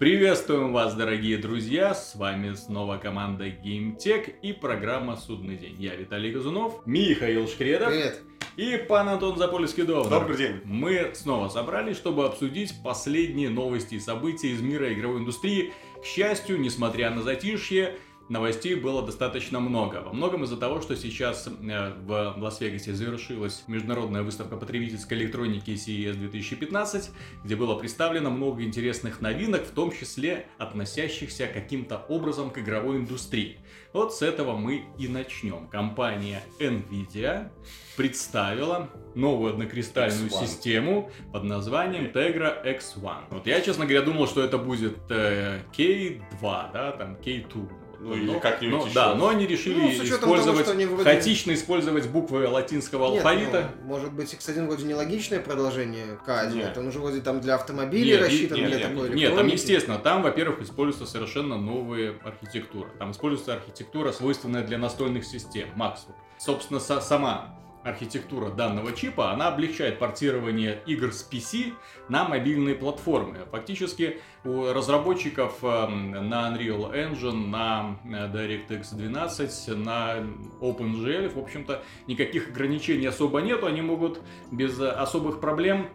[0.00, 1.94] Приветствуем вас, дорогие друзья!
[1.94, 5.76] С вами снова команда GameTech и программа «Судный день».
[5.78, 8.22] Я Виталий Газунов, Михаил Шкредов Привет.
[8.56, 10.08] и пан Антон Запольский-Довнер.
[10.08, 10.62] Добрый день.
[10.64, 15.74] Мы снова собрались, чтобы обсудить последние новости и события из мира игровой индустрии.
[16.00, 17.98] К счастью, несмотря на затишье,
[18.30, 19.96] новостей было достаточно много.
[19.96, 26.14] Во многом из-за того, что сейчас э, в Лас-Вегасе завершилась международная выставка потребительской электроники CES
[26.14, 27.10] 2015,
[27.44, 33.58] где было представлено много интересных новинок, в том числе относящихся каким-то образом к игровой индустрии.
[33.92, 35.66] Вот с этого мы и начнем.
[35.66, 37.50] Компания Nvidia
[37.96, 40.46] представила новую однокристальную X1.
[40.46, 43.24] систему под названием Tegra X1.
[43.30, 47.79] Вот я, честно говоря, думал, что это будет э, K2, да, там K2.
[48.02, 48.94] Ну, или Но- как-нибудь но- еще.
[48.94, 50.04] Да, но они решили Ну, того,
[50.36, 53.70] использовать, что они вроде- хаотично использовать буквы латинского Нет, алфавита.
[53.82, 56.54] ну, может быть, X1 вроде нелогичное продолжение К1.
[56.54, 56.68] Нет.
[56.70, 59.98] Это уже вроде там для автомобилей Нет, рассчитан, нет, для нет, такой Нет, там, естественно,
[59.98, 62.88] там, во-первых, используется совершенно новая архитектура.
[62.98, 66.14] Там используется архитектура, свойственная для настольных систем, Maxwell.
[66.38, 71.72] Собственно, са- сама архитектура данного чипа, она облегчает портирование игр с PC
[72.08, 73.38] на мобильные платформы.
[73.50, 80.16] Фактически у разработчиков эм, на Unreal Engine, на э, DirectX 12, на
[80.60, 83.66] OpenGL, в общем-то, никаких ограничений особо нету.
[83.66, 85.88] Они могут без э, особых проблем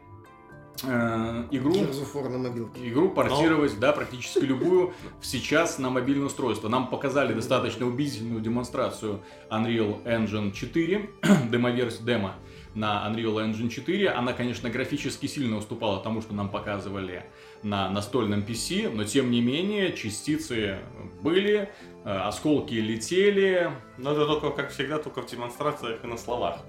[0.84, 2.90] игру of War на мобилке.
[2.90, 6.68] игру портировать, да, практически любую сейчас на мобильное устройство.
[6.68, 11.10] Нам показали достаточно убедительную демонстрацию Unreal Engine 4,
[11.52, 12.36] демоверсия демо
[12.76, 14.10] на Unreal Engine 4.
[14.10, 17.26] Она, конечно, графически сильно уступала тому, что нам показывали
[17.64, 20.80] на настольном PC, но тем не менее частицы
[21.22, 21.70] были,
[22.04, 23.72] э, осколки летели.
[23.98, 26.60] Но это только, как всегда, только в демонстрациях и на словах.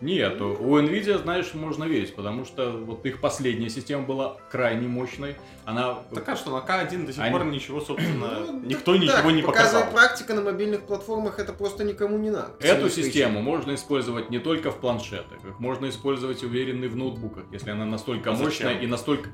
[0.00, 5.34] Нет, у Nvidia, знаешь, можно верить, потому что вот их последняя система была крайне мощной.
[5.64, 9.02] Она Так а что, на К1 до сих Они- пор ничего, собственно, Ну, никто так,
[9.02, 9.90] ничего не показал.
[9.90, 12.52] практика на мобильных платформах, это просто никому не надо.
[12.60, 17.44] Эту систему можно использовать не только в планшетах, их можно использовать уверенно и в ноутбуках,
[17.50, 18.46] если она настолько А зачем?
[18.46, 19.30] мощная и настолько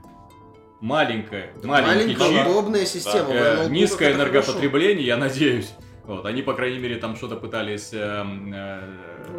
[0.81, 1.53] маленькая.
[1.63, 3.29] Маленькая, чип, удобная система.
[3.29, 5.73] э, в ноутбуках низкое энергопотребление, я надеюсь.
[6.07, 7.91] Вот, они, по крайней мере, там что-то пытались...
[7.95, 7.99] э,
[8.55, 8.81] э,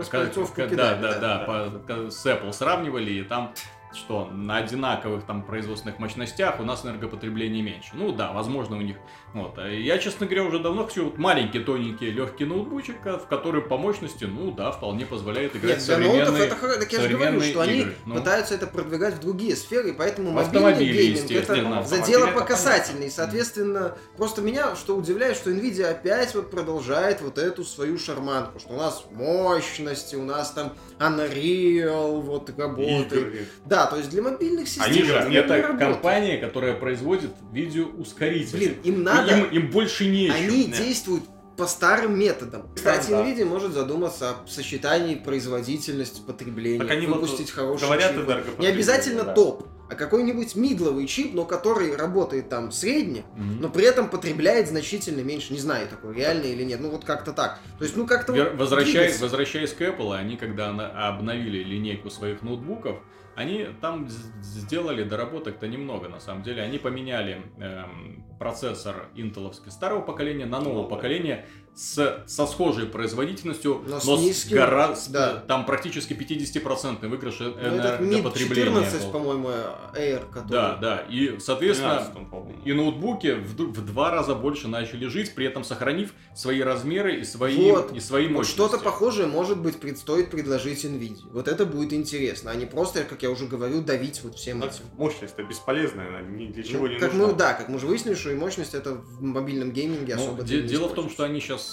[0.10, 0.26] ка-
[0.70, 1.38] кидать, да, да, да.
[1.38, 1.46] да,
[1.88, 3.54] по- с Apple сравнивали, и там
[3.96, 7.92] что на одинаковых там производственных мощностях у нас энергопотребление меньше.
[7.94, 8.98] Ну да, возможно у них.
[9.34, 9.58] Вот.
[9.58, 13.78] Я, честно говоря, уже давно хочу вот маленький, тоненький, легкий ноутбучик, а, в который по
[13.78, 16.44] мощности, ну да, вполне позволяет играть Нет, в для современные...
[16.46, 16.56] это.
[16.80, 17.96] Так я же говорю, современные что они игры.
[18.06, 18.16] Ну.
[18.16, 22.46] пытаются это продвигать в другие сферы, и поэтому мобильный гейминг это Автомобиль задел это по
[22.46, 23.10] касательной.
[23.10, 28.74] Соответственно, просто меня что удивляет, что Nvidia опять вот продолжает вот эту свою шарманку, что
[28.74, 33.12] у нас мощности, у нас там Unreal вот работает.
[33.12, 33.48] Игры.
[33.86, 35.30] Да, то есть для мобильных систем Они же- это
[35.74, 38.58] не компания, которая производит видеоускорители.
[38.58, 40.36] Блин, им надо, Им, им больше нечего.
[40.36, 40.78] они Да.
[40.78, 41.24] действуют
[41.58, 42.68] по старым методам.
[42.76, 43.24] Кстати, да.
[43.24, 48.60] Nvidia может задуматься о сочетании производительности потребления, Так они вот выпустить хороший говорят чип.
[48.60, 49.34] Не обязательно да.
[49.34, 53.62] топ, а какой-нибудь мидловый чип, но который работает там средне, Мгм.
[53.62, 55.54] но при этом потребляет значительно меньше.
[55.54, 56.82] Не знаю, такое реально или нет.
[56.82, 57.60] Ну вот как-то так.
[57.78, 60.72] То есть, ну как-то Вер- вот Возвращаясь, возвращаясь к Apple, они когда
[61.08, 62.98] обновили линейку своих ноутбуков,
[63.36, 66.62] они там сделали доработок-то немного, на самом деле.
[66.62, 70.90] Они поменяли эм, процессор интеловский старого поколения на нового Новое.
[70.96, 71.46] поколения
[71.76, 75.44] с, со схожей производительностью, Но но, с с, низким- гора- с- да.
[75.48, 79.12] там практически 50% выигрыш Ну, этот MID энергопотребления 14, был.
[79.12, 79.50] по-моему,
[79.94, 80.52] Air, который...
[80.52, 81.06] Да, да.
[81.10, 82.62] И, соответственно, 13, по-моему.
[82.64, 87.24] и ноутбуки в, в два раза больше начали жить, при этом сохранив свои размеры и
[87.26, 87.92] свои, Вот.
[87.94, 88.56] и свои Вот мощности.
[88.56, 91.28] что-то похожее, может быть, предстоит предложить Nvidia.
[91.32, 94.68] Вот это будет интересно, а не просто, как я уже говорю, давить вот всем Ну,
[94.68, 94.84] этим.
[94.98, 97.28] Мощность-то бесполезная, она ни для чего Ну, не как нужна.
[97.28, 100.44] мы, да, как мы уже выяснили, что и мощность это в мобильном гейминге Ну, особо
[100.44, 101.65] де- не дело в том, что они сейчас,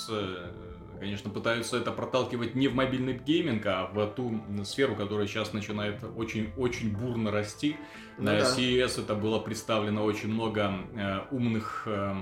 [1.02, 5.96] конечно, пытаются это проталкивать не в мобильный гейминг, а в ту сферу, которая сейчас начинает
[6.16, 7.76] очень-очень бурно расти.
[8.18, 8.44] Ну На да.
[8.44, 12.14] CES это было представлено очень много э, умных э,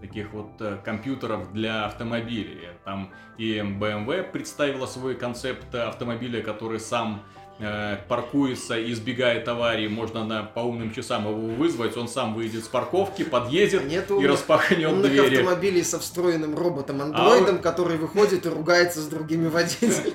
[0.00, 2.70] таких вот э, компьютеров для автомобилей.
[2.84, 7.22] Там и BMW представила свой концепт автомобиля, который сам
[7.58, 12.64] э, паркуется и избегает аварии, можно на, по умным часам его вызвать, он сам выйдет
[12.64, 15.36] с парковки, подъедет Нет и распахнет умных двери.
[15.36, 20.14] автомобилей со встроенным роботом-андроидом, А который выходит и ругается с другими водителями.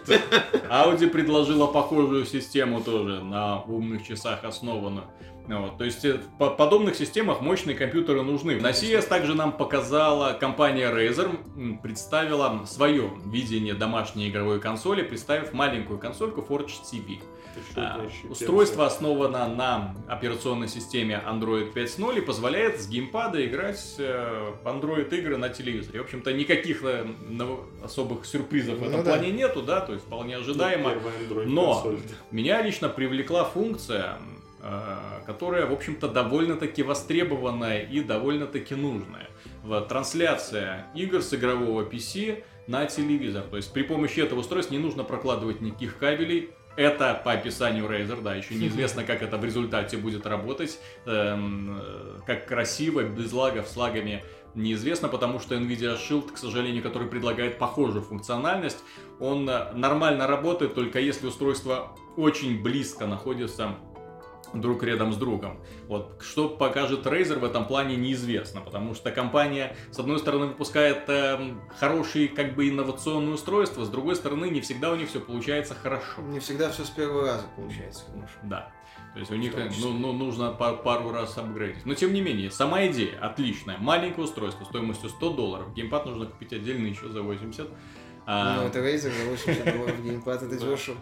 [0.69, 5.05] Audi предложила похожую систему тоже на умных часах основанную.
[5.47, 8.59] Ну Вот, то есть э, в по- подобных системах мощные компьютеры нужны.
[8.61, 15.99] На CES также нам показала компания Razer, представила свое видение домашней игровой консоли, представив маленькую
[15.99, 17.19] консольку Forge TV.
[17.75, 24.67] А, Устройство основано на операционной системе Android 5.0 и позволяет с геймпада играть э, в
[24.67, 25.99] Android игры на телевизоре.
[25.99, 27.05] В общем-то, никаких э,
[27.83, 29.11] особых сюрпризов в Ну этом да.
[29.11, 30.89] плане нету, да, то есть вполне Ну, ожидаемо.
[30.93, 31.95] Android Но
[32.31, 34.17] меня лично привлекла функция,
[35.25, 39.29] которая, в общем-то, довольно-таки востребованная и довольно-таки нужная.
[39.89, 43.43] Трансляция игр с игрового PC на телевизор.
[43.43, 46.51] То есть при помощи этого устройства не нужно прокладывать никаких кабелей.
[46.75, 52.19] Это по описанию Razer, да, еще неизвестно, как это в результате будет работать, эм, э,
[52.25, 54.23] как красиво, без лагов, с лагами
[54.55, 58.83] неизвестно, потому что Nvidia Shield, к сожалению, который предлагает похожую функциональность,
[59.19, 63.75] он э, нормально работает, только если устройство очень близко находится
[64.53, 65.59] друг рядом с другом.
[65.87, 66.21] Вот.
[66.21, 71.61] Что покажет Razer в этом плане неизвестно, потому что компания, с одной стороны, выпускает эм,
[71.77, 76.21] хорошие, как бы, инновационные устройства, с другой стороны, не всегда у них все получается хорошо.
[76.21, 78.39] Не всегда все с первого раза получается, конечно.
[78.43, 78.71] Да.
[79.13, 81.85] То есть у них э, ну, ну, нужно пар- пару раз апгрейдить.
[81.85, 83.77] Но тем не менее, сама идея отличная.
[83.77, 85.73] Маленькое устройство стоимостью 100 долларов.
[85.75, 87.69] Геймпад нужно купить отдельно еще за 80.
[88.25, 90.97] А, Ну, это Razer за 80 долларов геймпад, это дешево.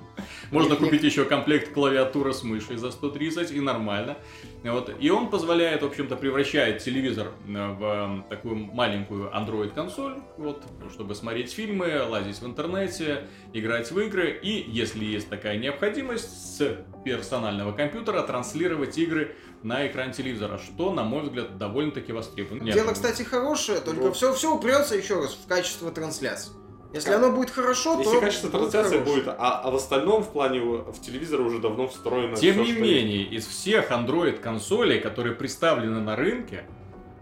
[0.51, 4.17] Можно купить еще комплект клавиатура с мышей за 130 и нормально.
[4.63, 4.91] Вот.
[4.99, 11.15] И он позволяет, в общем-то, превращает телевизор э, в э, такую маленькую Android-консоль, вот, чтобы
[11.15, 17.71] смотреть фильмы, лазить в интернете, играть в игры и, если есть такая необходимость, с персонального
[17.71, 22.71] компьютера транслировать игры на экран телевизора, что, на мой взгляд, довольно-таки востребовано.
[22.71, 24.11] Дело, ну, кстати, хорошее, только Ну.
[24.11, 26.51] все, все упрется еще раз в качество трансляции.
[26.93, 30.29] Если оно будет хорошо, Если то качество будет трансляции будет, а, а в остальном в
[30.31, 32.35] плане в телевизор уже давно встроено.
[32.35, 36.65] Тем всё, не что менее, из всех Android-консолей, которые представлены на рынке,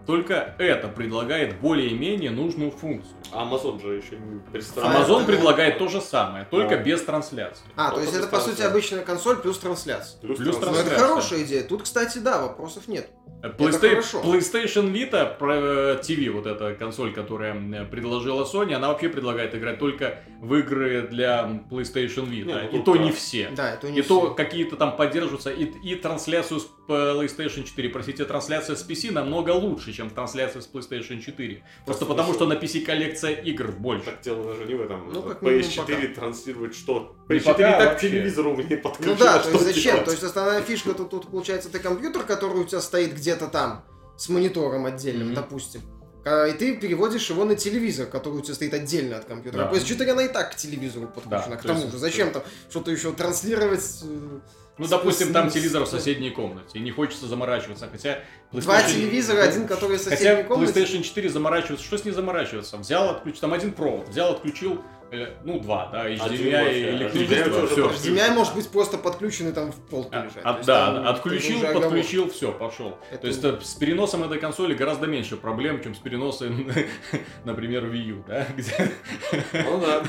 [0.06, 3.14] только это предлагает более-менее нужную функцию.
[3.20, 3.30] есть.
[3.32, 5.06] А Amazon же еще не А представляет.
[5.08, 6.82] Amazon это- предлагает то же самое, только Да.
[6.82, 7.62] без трансляции.
[7.76, 10.18] А, то Только есть это, по сути, обычная консоль плюс трансляция.
[10.20, 10.80] Плюс, Плюс Ну, трансляция.
[10.80, 11.08] это Трансляция.
[11.08, 11.62] хорошая идея.
[11.62, 13.08] Тут, кстати, да, вопросов нет.
[13.42, 14.20] PlayStation, хорошо.
[14.22, 19.78] PlayStation Vita э, TV, вот эта консоль, которая э, предложила Sony, она вообще предлагает играть
[19.78, 22.44] только в игры для PlayStation Vita.
[22.44, 23.02] Не, ну и то да.
[23.02, 23.48] не все.
[23.56, 24.34] Да, это не И то все.
[24.34, 29.92] какие-то там поддерживаются, и, и трансляцию с PlayStation 4, простите, трансляция с PC намного лучше,
[29.92, 31.62] чем трансляция с PlayStation 4.
[31.86, 34.04] Просто Потому потому, что- что на PC коллекция игр больше.
[34.06, 35.10] Так дело даже не в этом.
[35.12, 37.16] Ну, как минимум, PS4 транслирует что?
[37.28, 38.08] Не PS4 пока так вообще.
[38.10, 39.82] телевизору мне Ну подключено, да, то что есть зачем?
[39.92, 40.04] делать?
[40.04, 43.84] То есть основная фишка тут, тут получается, ты компьютер, который у тебя стоит где-то там,
[44.16, 45.34] с монитором отдельным, Мгм.
[45.36, 45.82] допустим.
[46.24, 49.64] А, И ты переводишь его на телевизор, который у тебя стоит отдельно от компьютера.
[49.64, 49.70] Да.
[49.70, 51.50] PS4 она и так к телевизору подключена.
[51.50, 54.00] Да, к то тому есть- же, зачем там что-то еще транслировать?
[54.02, 54.38] э,
[54.78, 58.20] Ну, с- допустим, там с- телевизор в соседней комнате, и не хочется заморачиваться, хотя...
[58.52, 60.72] Два PlayStation- телевизора, один, который в Хотя соседней комнате.
[60.80, 62.76] PlayStation 4 заморачивается, что с ней заморачиваться?
[62.78, 64.82] Взял, отключил, там один провод, взял, отключил,
[65.44, 67.88] ну, два, да, HDMI и HDMI электричество, все.
[67.90, 70.42] HDMI может быть просто подключенный там в полке А, лежать.
[70.44, 72.96] а, да, там отключил, подключил, все, пошел.
[73.10, 76.70] Это То есть э, с переносом этой консоли гораздо меньше проблем, чем с переносом,
[77.44, 78.90] например, Wii U, да, где
[79.52, 80.02] Ну да.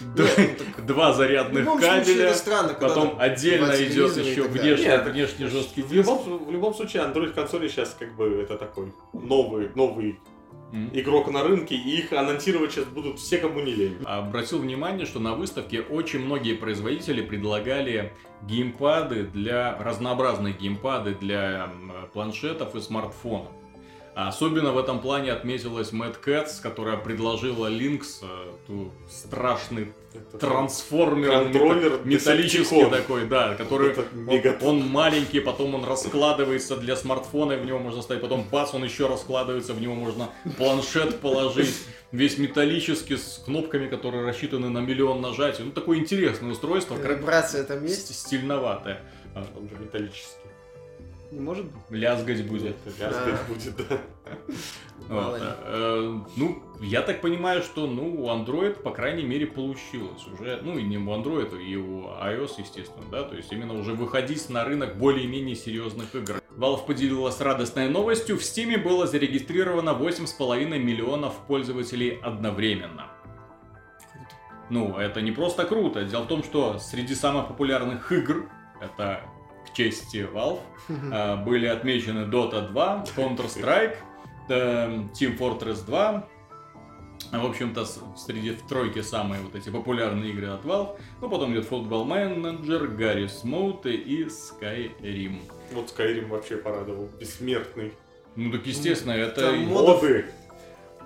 [0.16, 5.46] ну два В зарядных случае кабеля, это странно, когда потом отдельно идет еще внешний, внешний
[5.46, 6.08] жесткий В диск.
[6.08, 10.18] любом, в любом случае, Android консоли сейчас как бы это такой новый, новый.
[10.92, 13.96] Игрок на рынке, и их анонсировать сейчас будут все, кому не лень.
[14.04, 18.12] Обратил внимание, что на выставке очень многие производители предлагали
[18.42, 21.70] геймпады для разнообразные геймпады для
[22.12, 23.48] планшетов и смартфонов.
[24.26, 31.30] Особенно в этом плане отметилась Mad Cats, которая предложила Lynx, э, ту страшный Это трансформер
[31.30, 37.52] Контроллер мета- металлический такой, да, который Это он, он маленький, потом он раскладывается для смартфона,
[37.52, 41.72] и в него можно ставить, потом бац, он еще раскладывается, в него можно планшет положить,
[42.10, 45.62] весь металлический, с кнопками, которые рассчитаны на миллион нажатий.
[45.62, 48.12] Ну, такое интересное устройство, Вибрация там есть?
[48.12, 49.00] стильноватое.
[49.36, 50.48] Он же металлический.
[51.30, 51.74] Не может быть.
[51.90, 52.76] Лязгать будет.
[52.86, 53.98] Лязгать будет, да.
[55.08, 60.26] Вот, э, э, ну, я так понимаю, что, ну, у Android, по крайней мере, получилось
[60.26, 63.92] уже, ну, и не у Android, и у iOS, естественно, да, то есть именно уже
[63.92, 66.42] выходить на рынок более-менее серьезных игр.
[66.56, 73.06] Valve поделилась радостной новостью, в Steam было зарегистрировано 8,5 миллионов пользователей одновременно.
[74.68, 76.04] Ну, это не просто круто.
[76.04, 79.22] Дело в том, что среди самых популярных игр, это
[79.70, 80.60] к чести Valve,
[81.12, 83.96] а, были отмечены Dota 2, Counter-Strike,
[84.48, 86.28] Team Fortress 2.
[87.32, 87.84] В общем-то,
[88.16, 90.98] среди в тройки самые вот эти популярные игры от Valve.
[91.20, 95.40] Ну, потом идет Football Manager, Garry's Mode и Skyrim.
[95.72, 97.08] Вот Skyrim вообще порадовал.
[97.20, 97.92] Бессмертный.
[98.36, 99.42] Ну так естественно, это...
[99.42, 100.26] там Моды.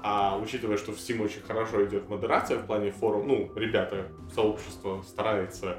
[0.05, 5.03] А учитывая, что в Steam очень хорошо идет модерация в плане форум, ну, ребята, сообщество
[5.07, 5.79] старается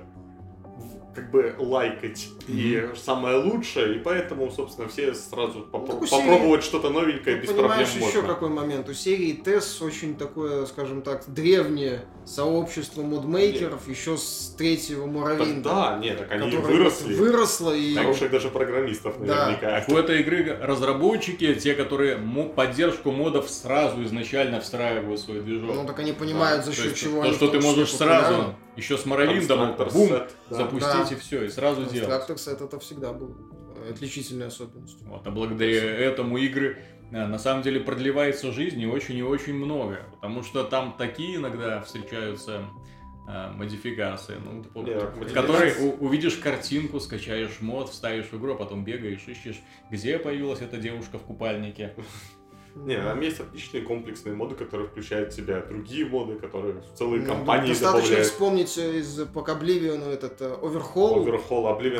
[1.15, 6.21] как бы лайкать и самое лучшее, и поэтому, собственно, все сразу попро- так у серии-
[6.21, 8.21] попробовать что-то новенькое Ты без проблем понимаешь еще можно.
[8.23, 8.89] какой момент?
[8.89, 15.69] У серии TES очень такое, скажем так, древнее сообщество модмейкеров еще с третьего Так Муравейнда.
[15.69, 17.15] да, нет, так они выросли.
[17.15, 17.95] Выросло и...
[17.95, 19.47] Хороших даже программистов Да.
[19.47, 19.85] наверняка.
[19.93, 22.17] У этой игры разработчики, те, которые
[22.55, 25.75] поддержку модов сразу изначально встраивают в свой движок.
[25.75, 27.91] Ну так они понимают, Да, за То счет чего то, они что в ты можешь
[27.93, 28.55] сразу, популярны.
[28.75, 30.27] Еще с Моровиндом, бум, да.
[30.49, 31.15] запустить Да.
[31.15, 32.09] и все, и сразу делать.
[32.09, 33.35] Конструктор сет это всегда был
[33.89, 35.07] отличительной особенностью.
[35.07, 36.77] Вот, а благодаря этому игры
[37.11, 39.99] э, на самом деле продлевается жизнь и очень и очень много.
[40.13, 42.65] Потому что там такие иногда встречаются
[43.27, 48.83] э, модификации, ну, модификации- которой у- увидишь картинку, скачаешь мод, вставишь в игру, а потом
[48.85, 49.61] бегаешь, ищешь,
[49.91, 51.93] где появилась эта девушка в купальнике.
[52.75, 57.21] Не, там есть отличные комплексные моды, которые включают в себя другие моды, которые в целые
[57.21, 58.27] Ну, компании Достаточно добавляют.
[58.27, 61.99] вспомнить э, из Oblivion этот э, Overhaul, Оверхол, глобальный.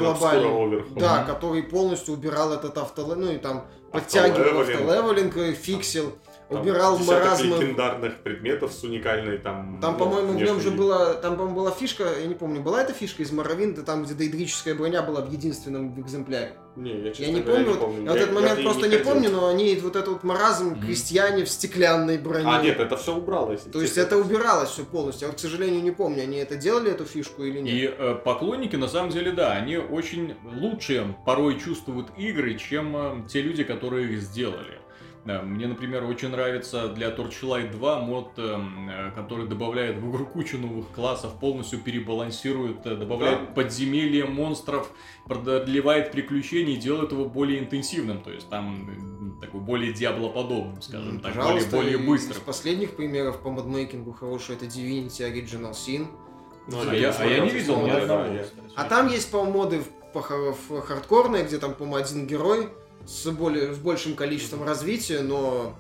[0.50, 1.00] Obscura Overhaul.
[1.00, 3.14] да, который полностью убирал этот автоле...
[3.16, 4.90] ну и там подтягивал Автолевелинг.
[4.90, 6.14] автолевелинг, э, фиксил,
[6.54, 7.58] Там убирал маразмы.
[7.58, 9.80] легендарных предметов с уникальной там...
[9.82, 12.82] Там, ну, по-моему, в нем же была, там, по-моему, была фишка, я не помню, была
[12.82, 16.54] эта фишка из Моровинда, там, где дейдрическая броня была в единственном экземпляре.
[16.76, 18.64] Не, я, честно Я не говоря, помню, вот- я вот Я- этот я момент ней
[18.66, 19.12] просто не, ходил.
[19.14, 20.82] помню, но они вот этот вот маразм Мгм.
[20.82, 22.46] крестьяне в стеклянной броне.
[22.48, 23.62] А, нет, это все убралось.
[23.72, 25.26] То есть это убиралось все полностью.
[25.28, 27.74] Я вот, к сожалению, не помню, они это делали, эту фишку или нет.
[27.76, 33.28] И э, поклонники, на самом деле, да, они очень лучше порой чувствуют игры, чем э,
[33.30, 34.80] те люди, которые их сделали.
[35.26, 40.58] Да, мне, например, очень нравится для Torchlight 2 мод, э, который добавляет в игру кучу
[40.58, 43.46] новых классов, полностью перебалансирует, э, добавляет Да.
[43.54, 44.92] подземелья монстров,
[45.26, 51.22] продлевает приключения и делает его более интенсивным, то есть там э, такой более диаблоподобным, скажем
[51.22, 52.38] так, более, Пожалуйста, более быстрым.
[52.38, 56.08] Из последних примеров по модмейкингу хороший это Divinity Original Sin.
[56.68, 58.26] Ну, А я а я не видел ни одного.
[58.76, 62.70] А там есть, по-моему, моды в, по- в хардкорные, где там, по-моему, один герой
[63.06, 65.76] с, более, с большим количеством развития, но,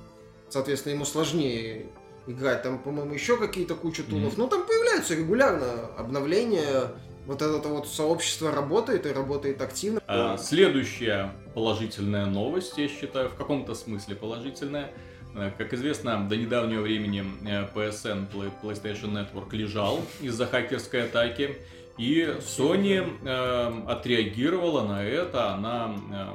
[0.49, 1.87] соответственно, ему сложнее
[2.27, 2.63] играть.
[2.63, 4.33] Там, по-моему, еще какие-то куча тулов.
[4.33, 4.41] Мгм.
[4.43, 6.91] Ну, там появляются регулярно обновления.
[7.25, 10.01] Вот это вот сообщество работает и работает активно.
[10.07, 14.91] А, Следующая положительная новость, я считаю, в каком-то смысле положительная.
[15.35, 21.55] Э, Как известно, до недавнего времени э, PSN, Play- PlayStation Network, лежал из-за хакерской атаки.
[21.97, 26.25] И Sony э, отреагировала на это, она э,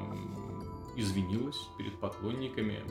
[0.98, 2.82] извинилась перед поклонниками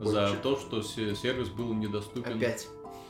[0.00, 2.36] за то, что се- сервис был недоступен.
[2.36, 2.68] Опять.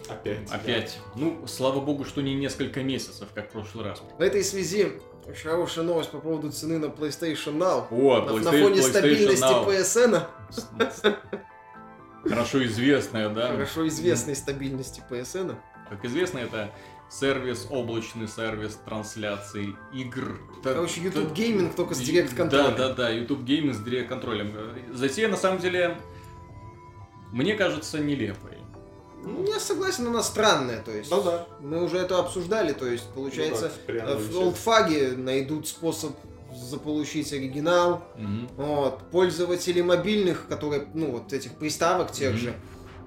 [0.09, 0.50] Опять.
[0.50, 0.99] Опять.
[1.16, 4.02] Ну, слава богу, что не несколько месяцев, как в прошлый раз.
[4.19, 4.93] В этой связи
[5.26, 7.87] очень хорошая новость по поводу цены на PlayStation Now.
[7.90, 9.66] О, На, PlayStation, на фоне PlayStation стабильности Now.
[9.66, 11.16] PSN,
[12.28, 13.49] Хорошо известная, да?
[13.52, 15.57] хорошо известной стабильности PSN,
[15.88, 16.71] Как известно, это
[17.08, 20.38] сервис, облачный сервис трансляции игр.
[20.62, 22.76] Короче, та- YouTube Gaming только с Direct контролем.
[22.76, 24.52] Да, да, да, YouTube Gaming с Direct контролем.
[24.92, 25.96] Затея, на самом деле,
[27.32, 28.52] мне кажется, нелепой.
[29.22, 31.10] Ну, я согласен, она странная, то есть.
[31.10, 31.46] Ну да.
[31.60, 36.12] Мы уже это обсуждали, то есть, получается, Ну да, в олдфаге найдут способ
[36.54, 38.04] заполучить оригинал.
[38.16, 38.48] Мгм.
[38.56, 39.00] Вот.
[39.10, 42.38] Пользователи мобильных, которые, ну, вот этих приставок тех Мгм.
[42.40, 42.54] же,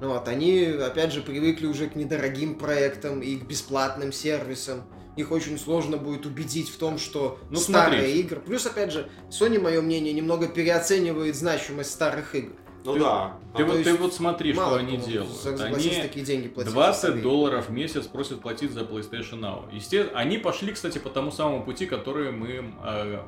[0.08, 4.84] вот, они, опять же, привыкли уже к недорогим проектам и к бесплатным сервисам.
[5.18, 8.20] Их очень сложно будет убедить в том, что Ну, старые смотри.
[8.22, 8.40] игры...
[8.40, 12.54] Плюс, опять же, Sony, мое мнение, немного переоценивает значимость старых игр.
[12.86, 13.38] Ну Ты- да.
[13.58, 15.46] Ты, А, вот, ты вот смотри, Мало что они делают.
[15.60, 16.70] Они такие деньги платить.
[16.72, 17.22] за 20 старые.
[17.22, 19.64] долларов в месяц просят платить за PlayStation Now.
[19.74, 23.20] Естественно, они пошли, кстати, по тому самому пути, который мы э,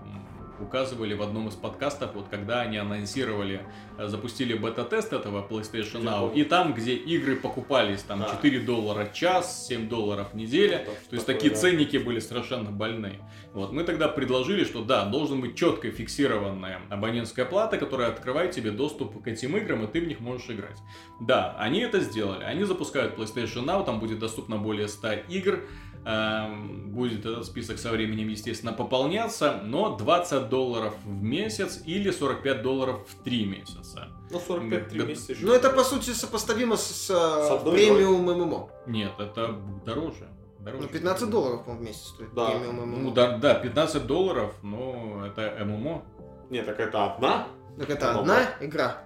[0.62, 3.62] указывали в одном из подкастов, вот когда они анонсировали,
[3.98, 8.30] э, запустили бета-тест этого PlayStation Now, и там, где игры покупались, там Да.
[8.30, 11.60] 4 доллара час, 7 долларов неделя, Вот то есть такое, такие да.
[11.60, 13.20] ценники были совершенно больные.
[13.54, 18.72] Вот мы тогда предложили, что да, должен быть четко фиксированная абонентская плата, которая открывает тебе
[18.72, 20.78] доступ к этим играм, и ты в них можешь играть.
[21.20, 22.44] Да, они это сделали.
[22.44, 25.64] Они запускают PlayStation Now, там будет доступно более 100 игр.
[26.06, 32.62] Эм, Будет этот список со временем, естественно, пополняться, но 20 долларов в месяц или 45
[32.62, 34.08] долларов в 3 месяца.
[34.30, 35.06] Ну, 45 три Да.
[35.06, 35.46] месяца еще.
[35.46, 38.70] Ну, это, по сути, сопоставимо с, с, э, одной премиум ММО.
[38.88, 39.56] Нет, это
[39.86, 40.28] дороже.
[40.60, 40.84] дороже.
[40.84, 42.50] Ну, 15 долларов, по-моему, в месяц стоит Да.
[42.52, 42.98] премиум ММО.
[42.98, 46.04] Ну да, да, 15 долларов, но это ММО.
[46.50, 47.48] Не, так это одна.
[47.80, 49.02] Так это Ну, одна игра.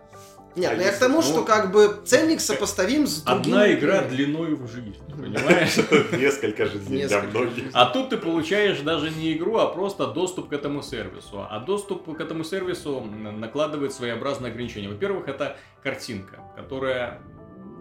[0.55, 3.74] Нет, А ну я к тому, ну, что как бы ценник сопоставим с другими Одна
[3.74, 5.77] игра длиной в жизнь, понимаешь?
[6.17, 7.65] Несколько жизней для многих.
[7.74, 11.45] А тут ты получаешь даже не игру, а просто доступ к этому сервису.
[11.50, 14.88] А доступ к этому сервису накладывает своеобразные ограничения.
[14.88, 17.21] Во-первых, это картинка, которая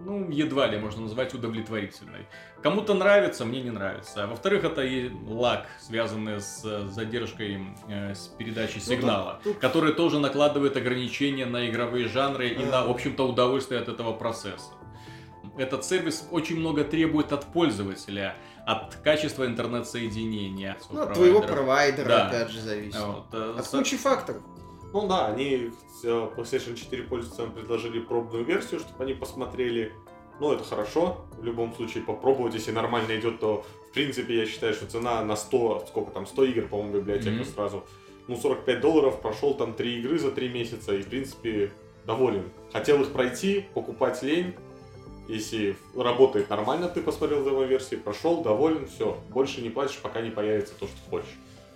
[0.04, 2.26] ну, едва ли можно назвать удовлетворительной.
[2.62, 4.25] Кому-то нравится, мне не нравится.
[4.25, 9.58] А во-вторых, это и лаг, связанный с э, задержкой э, с передачей Ну, сигнала, тут-
[9.58, 14.70] который тоже накладывает ограничения на игровые жанры и на, в общем-то, удовольствие от этого процесса.
[15.56, 18.34] Этот сервис очень много требует от пользователя,
[18.66, 20.76] от качества интернет-соединения.
[20.90, 22.26] Ну, от твоего провайдера, Да.
[22.28, 22.99] опять же, зависит.
[23.00, 24.42] Вот, э, От со- кучи факторов.
[24.94, 25.72] Ну да, они
[26.04, 29.92] PlayStation 4 пользователям предложили пробную версию, чтобы они посмотрели.
[30.38, 31.26] Ну, это хорошо.
[31.36, 35.34] В любом случае, попробовать, если нормально идет, то, в принципе, я считаю, что цена на
[35.34, 37.44] 100, сколько там, 100 игр, по-моему, библиотека Мгм.
[37.44, 37.84] сразу.
[38.28, 41.72] Ну, 45 долларов, прошел там 3 игры за 3 месяца и, в принципе,
[42.06, 42.44] доволен.
[42.72, 44.54] Хотел их пройти, покупать лень.
[45.26, 49.18] Если работает нормально, ты посмотрел демо-версии, прошел, доволен, все.
[49.30, 51.34] Больше не платишь, пока не появится то, что хочешь.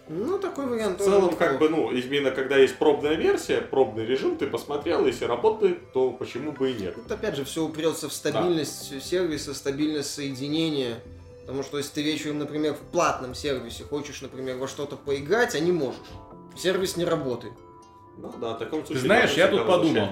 [0.08, 4.06] Ну, такой вариант В тоже целом, как бы, ну, именно когда есть пробная версия, пробный
[4.06, 6.94] режим, ты посмотрел, если работает, то почему бы и нет.
[6.94, 11.02] Тут опять же все упрется в стабильность сервиса, стабильность соединения.
[11.42, 15.60] Потому что если ты вечером, например, в платном сервисе хочешь, например, во что-то поиграть, а
[15.60, 16.00] не можешь.
[16.56, 17.54] Сервис не работает.
[18.18, 19.04] Ну да, в таком случае...
[19.04, 20.08] знаешь, надо я тут подумал.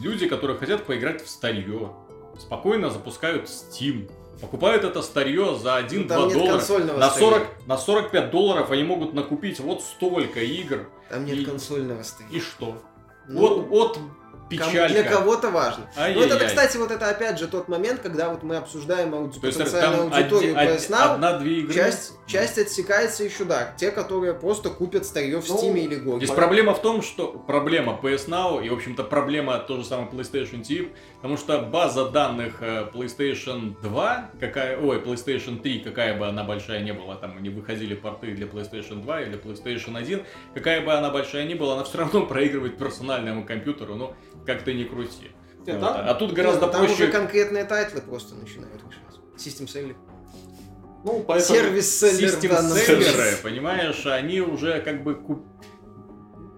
[0.00, 1.92] Люди, которые хотят поиграть в старье,
[2.38, 4.10] спокойно запускают Steam.
[4.40, 6.52] Покупают это старье за 1-2 Ну, доллара.
[6.56, 7.08] На, старья.
[7.10, 10.88] 40, на 45 долларов они могут накупить вот столько игр.
[11.08, 12.30] Там нет И- консольного старья.
[12.32, 12.82] И что?
[13.28, 13.98] Ну, вот, вот
[14.48, 14.88] печалька.
[14.88, 15.86] Для кого-то важно.
[15.96, 16.28] Ну, Ай-яй-яй.
[16.28, 19.40] вот это, кстати, вот это опять же тот момент, когда вот мы обсуждаем ауди- То
[19.40, 21.74] потенциальную аудиторию оди- PS Now, одна-две игры.
[21.74, 23.74] часть, часть отсекается еще, да.
[23.76, 26.16] Те, которые просто купят старье в Ну, Steam или Go.
[26.18, 30.08] Здесь проблема в том, что проблема PS Now и, в общем-то, проблема то же самое
[30.08, 36.26] PlayStation TV, потому что база данных э, PlayStation 2, какая, ой, PlayStation 3, какая бы
[36.28, 40.22] она большая не была, там не выходили порты для PlayStation 2 или PlayStation 1,
[40.54, 44.14] какая бы она большая ни была, она все равно проигрывает персональному компьютеру, ну,
[44.46, 45.30] как ты ни крути.
[45.66, 45.90] Нет, Вот.
[45.96, 46.94] А тут гораздо Нет, там проще...
[47.04, 49.20] уже конкретные title ы просто начинают решать.
[49.36, 49.96] System seller.
[51.04, 51.58] Ну, поэтому...
[51.58, 53.36] Service seller в System данном seller ы, случае.
[53.42, 55.46] понимаешь, они уже как бы куп-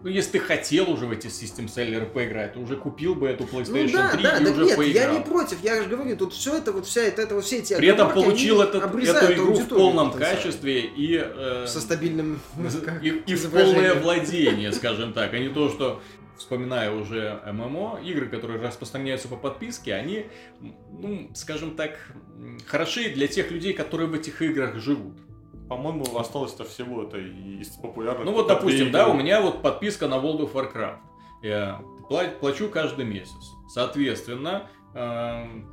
[0.02, 3.44] Ну, если ты хотел уже в эти систем селлеры поиграть, ты уже купил бы эту
[3.44, 5.04] PlayStation Ну да, 3 да, и да уже нет, поиграл.
[5.12, 7.58] я не против, я же говорю, тут все это, вот вся это, это вот все
[7.58, 12.40] эти При этом получил этот, эту игру в полном качестве и, э, Со стабильным
[13.02, 16.00] и, и в полное владение, скажем так, а не то, что
[16.38, 20.26] вспоминая уже ММО, игры, которые распространяются по подписке, они,
[20.90, 21.98] ну, скажем так,
[22.66, 25.18] хороши для тех людей, которые в этих играх живут.
[25.68, 28.24] По-моему, осталось-то всего это из популярных.
[28.24, 30.98] Ну вот, допустим, да, у меня вот подписка на World of Warcraft.
[31.42, 33.52] Я пла- плачу каждый месяц.
[33.68, 34.68] Соответственно,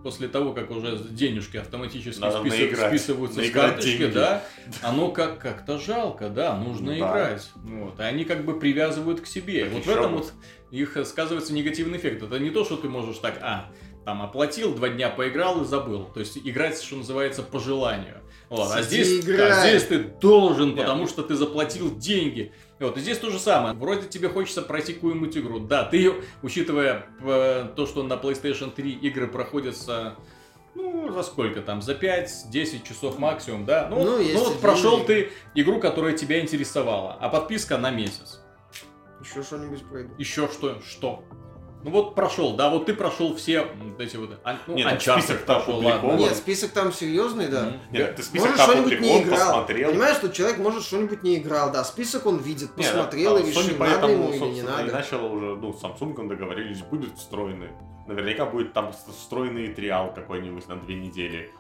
[0.03, 2.89] после того, как уже денежки автоматически Надо списыв- наиграть.
[2.89, 4.13] списываются Наиграть с карточки, деньги.
[4.13, 4.43] да,
[4.81, 6.97] оно как- как-то жалко, да, нужно Да.
[6.97, 7.49] играть.
[7.55, 7.99] Вот.
[7.99, 9.65] И они как бы привязывают к себе.
[9.65, 10.33] Так вот в этом вот
[10.71, 12.23] их э, сказывается негативный эффект.
[12.23, 13.71] Это не то, что ты можешь так, а,
[14.03, 16.05] там оплатил, два дня поиграл и забыл.
[16.13, 18.17] То есть играть, что называется, по желанию.
[18.49, 18.69] Вот.
[18.71, 19.37] А здесь, играй.
[19.49, 20.77] да, здесь ты должен, Нет.
[20.77, 22.51] потому что ты заплатил деньги.
[22.79, 23.73] Вот, и здесь то же самое.
[23.73, 25.59] Вроде тебе хочется пройти какую-нибудь игру.
[25.59, 30.15] Да, ты, учитывая э, то, что на PlayStation 3 игры проходятся,
[30.75, 33.87] ну, за сколько там, за 5-10 часов максимум, да?
[33.89, 38.41] Ну, Ну, ну вот и прошел ты игру, которая тебя интересовала, а подписка на месяц.
[39.21, 40.13] Еще что-нибудь пройду.
[40.17, 40.81] Еще что?
[40.81, 41.23] Что?
[41.85, 45.21] Ну вот прошел, да, вот ты прошел все вот эти вот, ан- ну, Нет, Uncharted
[45.21, 46.13] список там прошел, ладно.
[46.13, 47.65] Нет, список там серьезный, да.
[47.65, 47.79] Мгм.
[47.91, 49.37] Нет, ты список Может, там что-нибудь не играл.
[49.37, 49.91] посмотрел.
[49.91, 53.67] Понимаешь, что человек может что-нибудь не играл, да, список он видит, посмотрел а и Sony
[53.67, 54.91] решил, надо ему или не собственно, И надо.
[54.93, 57.69] начало уже, ну, с Samsung договорились, будет встроенный.
[58.07, 61.51] Наверняка будет там встроенный триал какой-нибудь на две недели.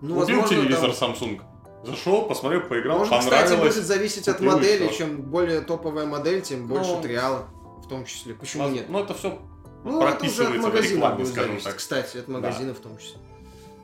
[0.00, 1.40] Ну, Купил возможно, телевизор там- Samsung,
[1.84, 3.74] зашел, посмотрел, поиграл, Может, кстати, понравилось.
[3.74, 4.88] будет зависеть от модели.
[4.88, 7.46] Чем более топовая модель, тем больше Ну, триала.
[7.84, 8.34] В том числе.
[8.34, 8.86] Почему нет?
[8.88, 9.38] Ну, это все
[9.84, 11.64] Ну, это уже от прописывается в магазина рекламе, будет скажем зависеть.
[11.66, 11.76] так.
[11.76, 13.18] Кстати, от магазина в том числе.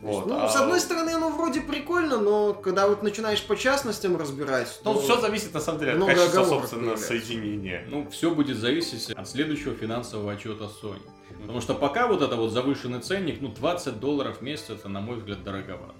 [0.00, 4.16] Вот, ну, а- с одной стороны, оно вроде прикольно, но когда вот начинаешь по частностям
[4.16, 5.00] разбирать, Ну, то...
[5.02, 7.06] все зависит, на самом деле, от качества, собственно, появляется.
[7.06, 7.84] соединения.
[7.86, 11.02] Ну, все будет зависеть от следующего финансового отчета Sony.
[11.42, 15.02] Потому что пока вот это вот завышенный ценник, ну, 20 долларов в месяц, это, на
[15.02, 15.94] мой взгляд, дороговато.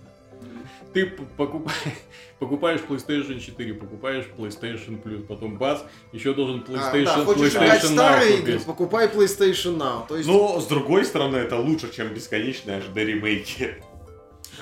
[0.93, 1.77] Ты покупаешь,
[2.39, 5.81] покупаешь PlayStation 4, покупаешь PlayStation Plus, потом бац,
[6.13, 8.67] еще должен А, PlayStation, да, хочешь играть PlayStation старые Now игры, купить.
[8.67, 10.07] покупай PlayStation Now.
[10.09, 13.75] То есть, Но, с другой стороны, это лучше, чем бесконечные HD ремейки.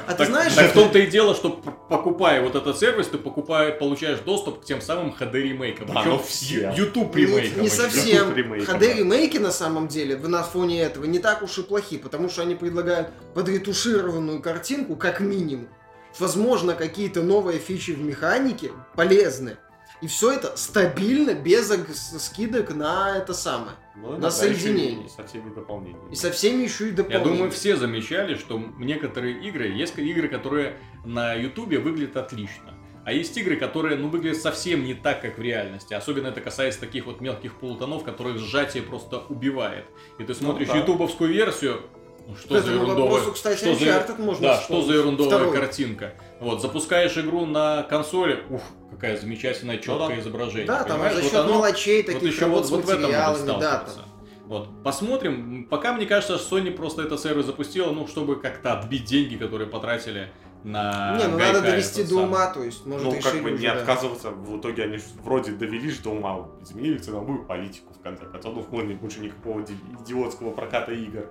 [0.07, 3.19] А ты Так, знаешь, так в том-то и дело, что покупая вот этот сервис, ты
[3.19, 5.89] покупаешь, получаешь доступ к тем самым HD ремейкам.
[5.89, 6.73] Да, но все.
[6.77, 7.61] YouTube Ну, ремейкам.
[7.63, 7.77] не еще.
[7.77, 8.29] совсем.
[8.31, 12.29] HD ремейки на самом деле в- на фоне этого не так уж и плохи, потому
[12.29, 15.69] что они предлагают подретушированную картинку как минимум.
[16.19, 19.57] Возможно, какие-то новые фичи в механике полезны.
[20.01, 21.73] И все это стабильно, без
[22.19, 23.73] скидок на это самое.
[23.97, 25.07] Ну, На иногда соединение.
[25.07, 26.13] и Со всеми дополнениями.
[26.13, 27.35] И со всеми еще и Я дополнениями.
[27.37, 32.75] думаю, все замечали, что некоторые игры, есть игры, которые на Ютубе выглядят отлично.
[33.05, 35.95] А есть игры, которые, ну, выглядят совсем не так, как в реальности.
[35.95, 39.87] Особенно это касается таких вот мелких полутонов, которых сжатие просто убивает.
[40.19, 40.77] И ты смотришь да.
[40.77, 41.83] ютубовскую версию,
[42.29, 43.03] ну, что К за ерундовая...
[43.05, 45.53] вопросу, кстати, что за- можно Да, что за ерундовая Второй.
[45.57, 46.13] картинка.
[46.41, 48.61] Вот, запускаешь игру на консоли, ух,
[48.91, 50.21] какая замечательная, Ну четкое да.
[50.21, 50.67] изображение.
[50.67, 51.15] Да, там понимаешь?
[51.17, 53.35] за Вот счет оно- мелочей вот таких еще работ вот, с вот в этом да,
[53.35, 54.05] там.
[54.47, 55.67] Вот, посмотрим.
[55.71, 59.69] Пока мне кажется, что Sony просто этот сервис запустила, ну, чтобы как-то отбить деньги, которые
[59.69, 60.31] потратили
[60.65, 62.25] на Не, ну гайка надо довести до сам.
[62.25, 63.75] ума, то есть, может, ну, как бы не да.
[63.75, 68.55] отказываться, в итоге они вроде довели ж до ума, изменили ценовую политику, в конце концов,
[68.55, 71.27] ну, вплоть больше никакого ди- идиотского проката игр.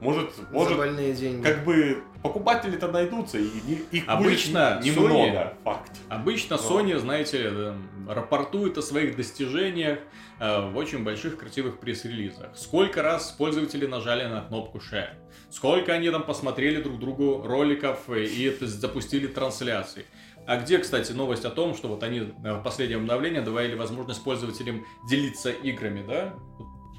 [0.00, 1.42] Может, За может, больные деньги.
[1.42, 5.92] как бы покупатели-то найдутся, и не- их Обычно будет Sony- немного, факт.
[6.08, 6.62] Обычно Но.
[6.80, 7.74] Sony, знаете, э,
[8.08, 9.98] рапортует о своих достижениях
[10.38, 12.56] э, в очень больших красивых пресс-релизах.
[12.56, 15.10] Сколько раз пользователи нажали на кнопку Share.
[15.50, 20.06] Сколько они там посмотрели друг другу роликов и это запустили трансляции.
[20.46, 24.24] А где, кстати, новость о том, что вот они э, в последнем обновлении давали возможность
[24.24, 26.34] пользователям делиться играми, да?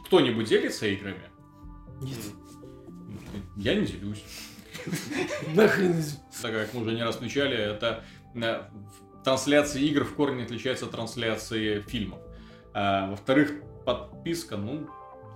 [0.06, 1.24] Кто-нибудь делится играми?
[2.02, 2.18] Нет.
[3.58, 4.24] Я не делюсь.
[5.54, 6.04] Нахрен.
[6.42, 8.04] Так как мы уже не раз включали, это
[8.36, 8.62] э,
[9.24, 12.20] трансляции игр в корне отличается от трансляции фильмов.
[12.74, 13.52] А, во-вторых,
[13.86, 14.88] подписка, ну,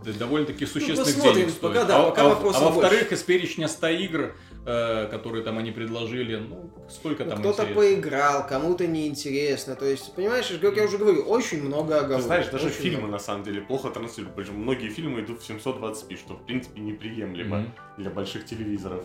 [0.04, 1.74] довольно-таки существенных посмотрим, денег стоит.
[1.74, 4.36] пока да, а, пока а- а во-вторых, из перечня 100 игр,
[4.66, 7.82] э, которые там они предложили, ну, сколько Ну, там кто-то интересно?
[7.82, 9.76] поиграл, кому-то неинтересно.
[9.76, 12.26] То есть, понимаешь, как я уже говорю, очень много Ты оговорок.
[12.26, 13.12] знаешь, даже очень фильмы много.
[13.14, 17.58] на самом деле плохо транслируют, причем многие фильмы идут в 720p, что в принципе неприемлемо
[17.60, 17.72] Мгм.
[17.98, 19.04] для больших телевизоров.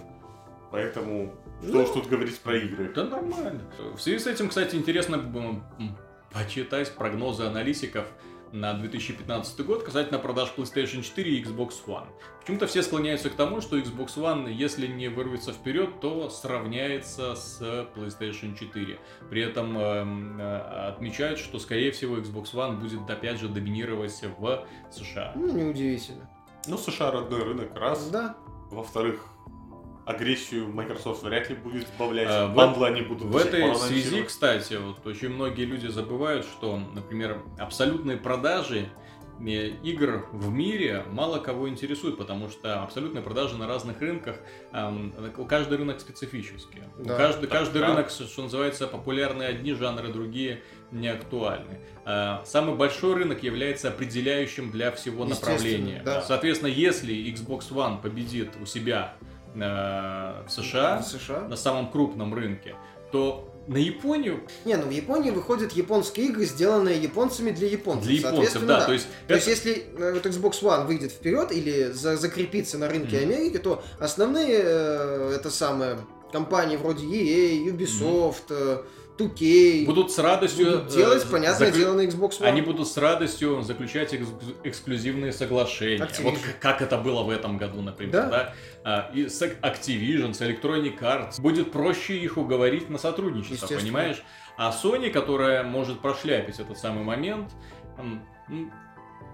[0.72, 2.92] Поэтому, что Ну, уж тут говорить про игры.
[2.94, 3.60] Да нормально.
[3.96, 5.62] В связи с этим, кстати, интересно
[6.32, 8.06] почитать прогнозы аналитиков
[8.52, 12.08] на 2015 год касательно продаж PlayStation 4 и Xbox One.
[12.40, 17.60] Почему-то все склоняются к тому, что Xbox One, если не вырвется вперед, то сравняется с
[17.94, 18.98] PlayStation 4.
[19.28, 20.58] При этом эм, э,
[20.88, 25.32] отмечают, что, скорее всего, Xbox One будет опять же доминировать в США.
[25.36, 26.28] Ну, неудивительно.
[26.66, 28.10] Ну, США родной рынок, раз.
[28.10, 28.36] Да.
[28.70, 29.26] Во-вторых,
[30.06, 32.28] агрессию Microsoft вряд ли будет сбавлять.
[32.30, 36.76] А, в Бандлы они будут В этой связи, кстати, вот очень многие люди забывают, что,
[36.94, 38.88] например, абсолютные продажи
[39.40, 44.36] э, игр в мире мало кого интересуют, потому что абсолютные продажи на разных рынках,
[44.72, 45.14] эм,
[45.48, 46.82] каждый рынок специфический.
[46.98, 47.16] Да.
[47.16, 47.88] каждый Так, каждый да.
[47.88, 51.78] рынок, что называется, популярны одни жанры, другие не актуальны.
[52.04, 56.02] Э, Самый большой рынок является определяющим для всего направления.
[56.04, 56.20] да.
[56.22, 61.40] Соответственно, если Xbox One победит у себя э, в США, В США.
[61.48, 62.74] на самом крупном рынке,
[63.12, 68.04] то на Японию Не, ну в Японии выходят японские игры, сделанные японцами для японцев.
[68.06, 71.12] для японцев, Соответственно, да, то есть, То есть, это- если э, вот Xbox One выйдет
[71.12, 73.24] вперед или за- закрепится на рынке Мгм.
[73.30, 75.98] Америки, то основные э, это самое
[76.32, 78.82] компании вроде EA, Ubisoft, э,
[79.20, 82.44] 2K будут с радостью будут делать, э, понятное закры- дело, на Xbox One.
[82.46, 84.28] Они будут с радостью заключать экс-
[84.64, 86.04] эксклюзивные соглашения.
[86.04, 86.22] Activision.
[86.22, 88.28] Вот как это было в этом году, например, да?
[88.28, 88.54] Да.
[88.84, 91.40] А, И с Activision, с Electronic Arts.
[91.40, 94.22] Будет проще их уговорить на сотрудничество, понимаешь?
[94.56, 97.50] А Sony, которая может прошляпить этот самый момент,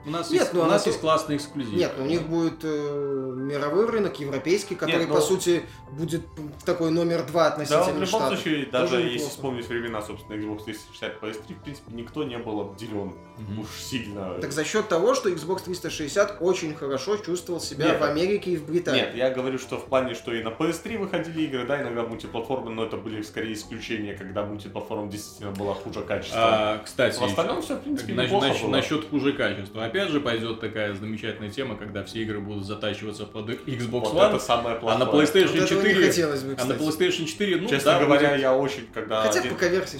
[0.07, 1.75] у нас, Нет, есть, ну у нас то- есть классный эксклюзив.
[1.75, 6.23] Нет, у них будет э, мировой рынок, европейский, который, Нет, по ну- сути, будет
[6.64, 8.38] такой номер два Да, относительно в любом Штатов.
[8.40, 9.31] случае, Тоже даже если неплохо.
[9.31, 13.61] вспомнить времена, собственно, Xbox 360 PS3, в принципе, никто не был обделен Мгм.
[13.61, 14.35] уж сильно.
[14.40, 18.01] Так за счет того, что Xbox 360 очень хорошо чувствовал себя Нет.
[18.01, 19.01] в Америке и в Британии.
[19.01, 22.71] Нет, я говорю, что в плане, что и на PS3 выходили игры, да, иногда мультиплатформы,
[22.71, 26.38] но это были скорее исключения, когда мультиплатформа действительно была хуже качества.
[26.40, 28.71] А, кстати, в остальном все, в принципе, Насчет, неплохо насчет- было.
[28.71, 29.85] насчет хуже качества.
[29.85, 34.29] Опять же пойдет такая замечательная тема, когда все игры будут затачиваться под Xbox Вот One,
[34.29, 35.05] это самое а плохое.
[35.05, 36.07] на Вот PlayStation этого не 4...
[36.07, 36.73] хотелось бы, А на.
[36.75, 39.57] PlayStation 4, ну Честно да, говоря, будет- я очень, когда Хотя один,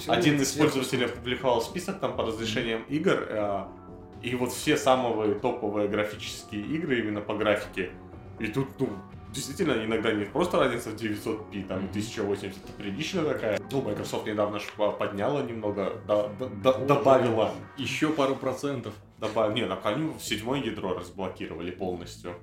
[0.07, 3.63] один из пользователей опубликовал список там по разрешениям игр, э,
[4.21, 7.91] и вот все самые топовые графические игры именно по графике,
[8.39, 8.89] и тут, ну,
[9.33, 13.59] действительно, иногда не просто разница в 900p, там, и 1080, это приличная такая.
[13.71, 14.59] Ну, Microsoft недавно
[14.99, 18.93] подняла немного, да- да- да- добавила, еще пару процентов.
[19.17, 19.75] Добавила, не, на
[20.17, 22.35] в седьмое ядро разблокировали полностью.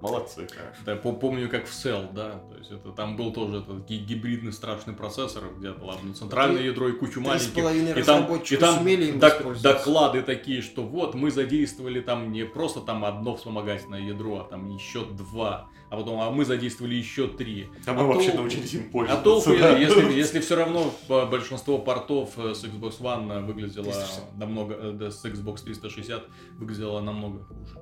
[0.00, 0.46] Молодцы.
[0.84, 3.86] Да, я пом- помню, как в Cell, да, то есть это там был тоже этот
[3.88, 7.96] ги- гибридный страшный процессор, где-то, ладно, центральное Три- ядро и кучу маленьких.
[7.96, 12.80] И там, и там сумели док- доклады такие, что вот мы задействовали там не просто
[12.80, 17.68] там одно вспомогательное ядро, а там еще два, а потом а мы задействовали еще три.
[17.86, 18.42] А А мы вообще толку?
[18.42, 19.24] научились им А пользоваться.
[19.24, 19.76] толку, да.
[19.78, 24.36] если, если все равно э, большинство портов э, с Xbox One выглядело 360.
[24.36, 26.24] намного, э, да, с Xbox 360
[26.58, 27.78] выглядело намного хуже.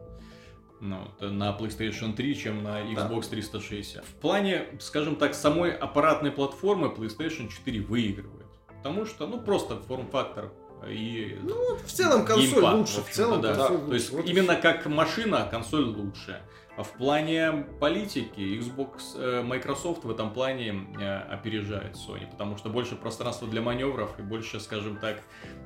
[0.84, 4.04] Ну, э, на PlayStation 3, чем на Xbox 360.
[4.04, 8.46] В плане, скажем так, самой аппаратной платформы PlayStation 4 выигрывает.
[8.66, 10.52] Потому что, ну, просто форм-фактор
[10.86, 13.54] и Ну, в целом консоль геймпад, лучше, в в целом да.
[13.54, 14.26] консоль То есть лучше.
[14.26, 16.42] Вот именно как машина консоль лучше.
[16.76, 22.68] А в плане политики Xbox, э, Microsoft в этом плане э, опережает Sony, потому что
[22.68, 25.18] больше пространства для маневров и больше, скажем так,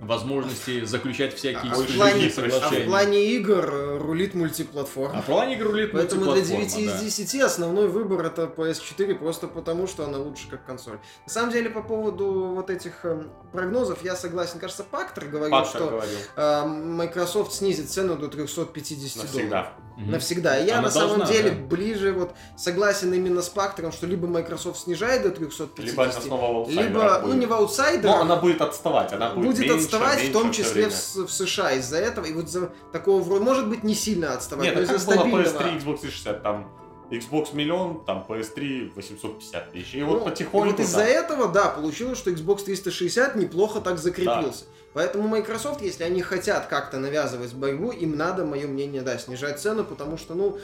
[0.03, 2.85] возможностей заключать всякие А в плане- людей А в соглашения.
[2.87, 5.19] плане игр рулит мультиплатформа.
[5.19, 7.05] А в плане игр рулит Поэтому для 9 мультиплатформа, из да.
[7.05, 10.99] 10 основной выбор это PS4 просто потому, что она лучше как консоль.
[11.27, 14.59] На самом деле, по поводу вот этих эм, прогнозов, я согласен.
[14.59, 16.19] Кажется, Пактер говорил, Пактор что говорил.
[16.37, 19.35] э, Microsoft снизит цену до 350 долларов.
[19.35, 19.73] Навсегда.
[19.97, 20.11] Мгм.
[20.13, 20.59] Навсегда.
[20.59, 21.67] И я Она на самом должна, деле да.
[21.67, 26.71] ближе вот согласен именно с Пактором, что либо Microsoft снижает до 350, Либо снова в
[26.71, 27.39] либо, ну будет.
[27.41, 30.53] не в аутсайдерах, Но она будет отставать, она будет, будет меньше, отставать, в меньше том
[30.53, 30.93] всё числе в,
[31.27, 32.27] в США из-за этого.
[32.27, 35.43] И вот за такого вроде, может быть, не сильно отставать, Нет, но как было стабильного.
[35.43, 36.71] PS3, Xbox 360, там
[37.11, 39.95] Xbox миллион, там PS3 850 тысяч.
[39.95, 40.69] И вот Ну, потихоньку...
[40.69, 41.07] и вот из-за да.
[41.07, 44.65] этого, да, получилось, что Xbox 360 неплохо так закрепился.
[44.95, 49.85] Поэтому Microsoft, если они хотят как-то навязывать борьбу, им надо, мое мнение, да, снижать цену,
[49.85, 50.59] потому что, ну,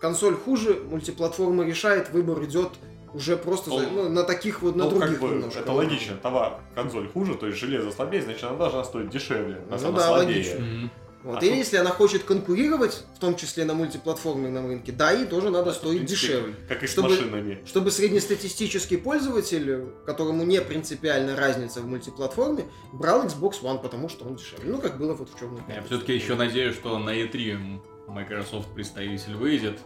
[0.00, 2.70] консоль хуже, мультиплатформа решает, выбор идет
[3.14, 5.60] уже просто за- Ну, ну, на таких вот, на Ну, других как бы, немножко.
[5.60, 6.16] это логично.
[6.16, 9.62] Товар, консоль хуже, то есть железо слабее, значит, она должна стоить дешевле.
[9.70, 10.26] Раз Ну она да, слабее.
[10.58, 10.90] логично.
[11.24, 11.42] Вот.
[11.42, 15.26] А И тут- если она хочет конкурировать, в том числе на мультиплатформенном рынке, да, ей
[15.26, 16.54] тоже надо В стоить принципе, дешевле.
[16.68, 17.62] Как и с Чтобы- машинами.
[17.66, 24.36] Чтобы среднестатистический пользователь, которому не принципиальна разница в мультиплатформе, брал Xbox One, потому что он
[24.36, 24.70] дешевле.
[24.70, 29.34] Ну, как было вот в черном Я все-таки еще надеюсь, что на E3 Microsoft представитель
[29.34, 29.78] выйдет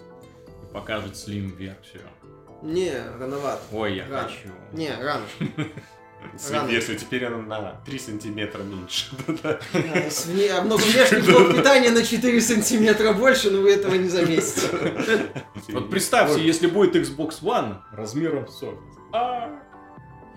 [0.68, 2.02] и покажет Slim-версию.
[2.62, 3.60] Не, рановато.
[3.72, 4.28] Ой, я Рано.
[4.28, 4.48] хочу.
[4.72, 5.24] Не, рано.
[6.68, 9.06] Версию теперь она на 3 сантиметра меньше.
[10.52, 14.60] А, много внешних блок питания на 4 сантиметра больше, но вы этого не заметите.
[15.68, 18.78] Вот представьте, если будет Xbox One размером с Surface.
[19.12, 19.61] А,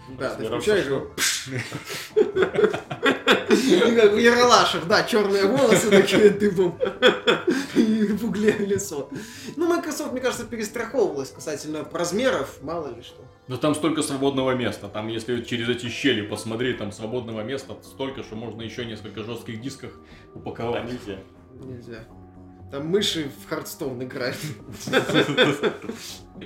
[0.10, 1.08] Да, ты включаешь его.
[3.96, 6.78] Как у Яралашев, да, черные волосы такие дыбом.
[7.76, 9.10] И в угле лицо.
[9.56, 13.24] Ну, Microsoft, мне кажется, перестраховывалась касательно размеров, мало ли что.
[13.48, 14.88] Но там столько свободного места.
[14.88, 19.62] Там, если через эти щели посмотреть, там свободного места столько, что можно еще несколько жестких
[19.62, 19.92] дисках
[20.34, 20.86] Да, упаковать.
[20.86, 21.20] нельзя.
[21.54, 22.06] Нельзя.
[22.72, 24.38] Там мыши в Хардстоун играют.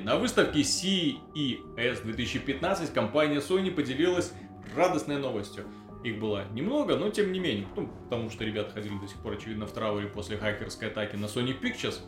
[0.03, 4.33] На выставке CES 2015 компания Sony поделилась
[4.75, 5.65] радостной новостью.
[6.03, 7.67] Их было немного, но тем не менее.
[7.75, 11.25] Ну, потому что ребята ходили до сих пор, очевидно, в трауре после хакерской атаки на
[11.25, 11.99] Sony Pictures.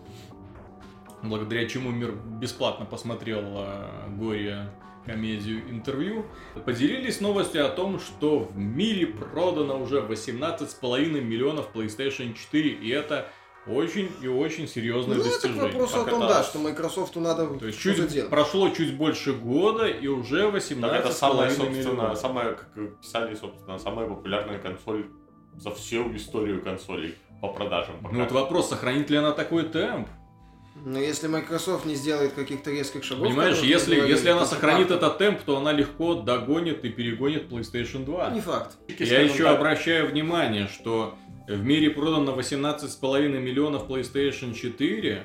[1.24, 4.72] Благодаря чему мир бесплатно посмотрел э, горе
[5.06, 6.26] комедию интервью.
[6.66, 13.32] Поделились новостью о том, что в мире продано уже 18,5 миллионов PlayStation 4, и это
[13.68, 15.64] очень и очень серьезное Ну, это к достижение.
[15.64, 16.34] вопросу о том, это?
[16.34, 18.30] да, что Microsoft надо То есть чуть, делать.
[18.30, 23.78] прошло чуть больше года и уже 18 Так это самая, собственно, самая, как писали, собственно,
[23.78, 25.06] самая популярная консоль
[25.56, 27.96] за всю историю консолей по продажам.
[28.02, 28.16] пока.
[28.16, 30.08] Ну вот вопрос, сохранит ли она такой темп?
[30.86, 33.28] Но если Microsoft не сделает каких-то резких шагов...
[33.28, 35.04] Понимаешь, если, говорили, если она сохранит факт.
[35.04, 38.30] этот темп, то она легко догонит и перегонит PlayStation 2.
[38.32, 38.78] Не факт.
[38.98, 41.16] Я еще так, обращаю внимание, что
[41.48, 45.24] в мире продано 18,5 миллионов PlayStation 4,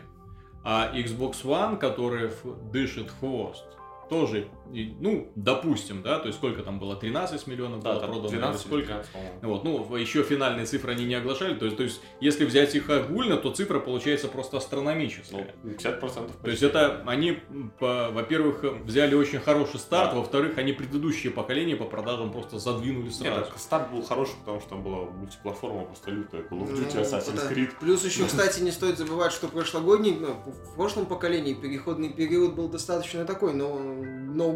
[0.65, 2.31] а Xbox One, который
[2.73, 3.65] дышит хвост,
[4.09, 8.11] тоже, и, ну, допустим, да, то есть сколько там было, 13 миллионов Да, было там
[8.11, 8.87] продано, 12 или сколько?
[8.87, 9.39] 13, по-моему.
[9.43, 12.89] Вот, ну, еще финальные цифры они не оглашали, то есть, то есть, если взять их
[12.91, 15.55] огульно, то цифра получается просто астрономическая.
[15.63, 17.39] Ну, 50% То есть это они,
[17.81, 20.19] во-первых, взяли очень хороший старт, Да.
[20.19, 23.45] во-вторых, они предыдущие поколения по продажам просто задвинули Нет, сразу.
[23.51, 26.43] так старт был хороший, потому что там была мультиплатформа просто лютая.
[26.43, 27.53] Call of Ну, Duty, Assassin's да.
[27.53, 27.71] Creed.
[27.81, 32.69] Плюс еще, кстати, не стоит забывать, что прошлогодний, ну, в прошлом поколении переходный период был
[32.69, 34.53] достаточно такой, но no.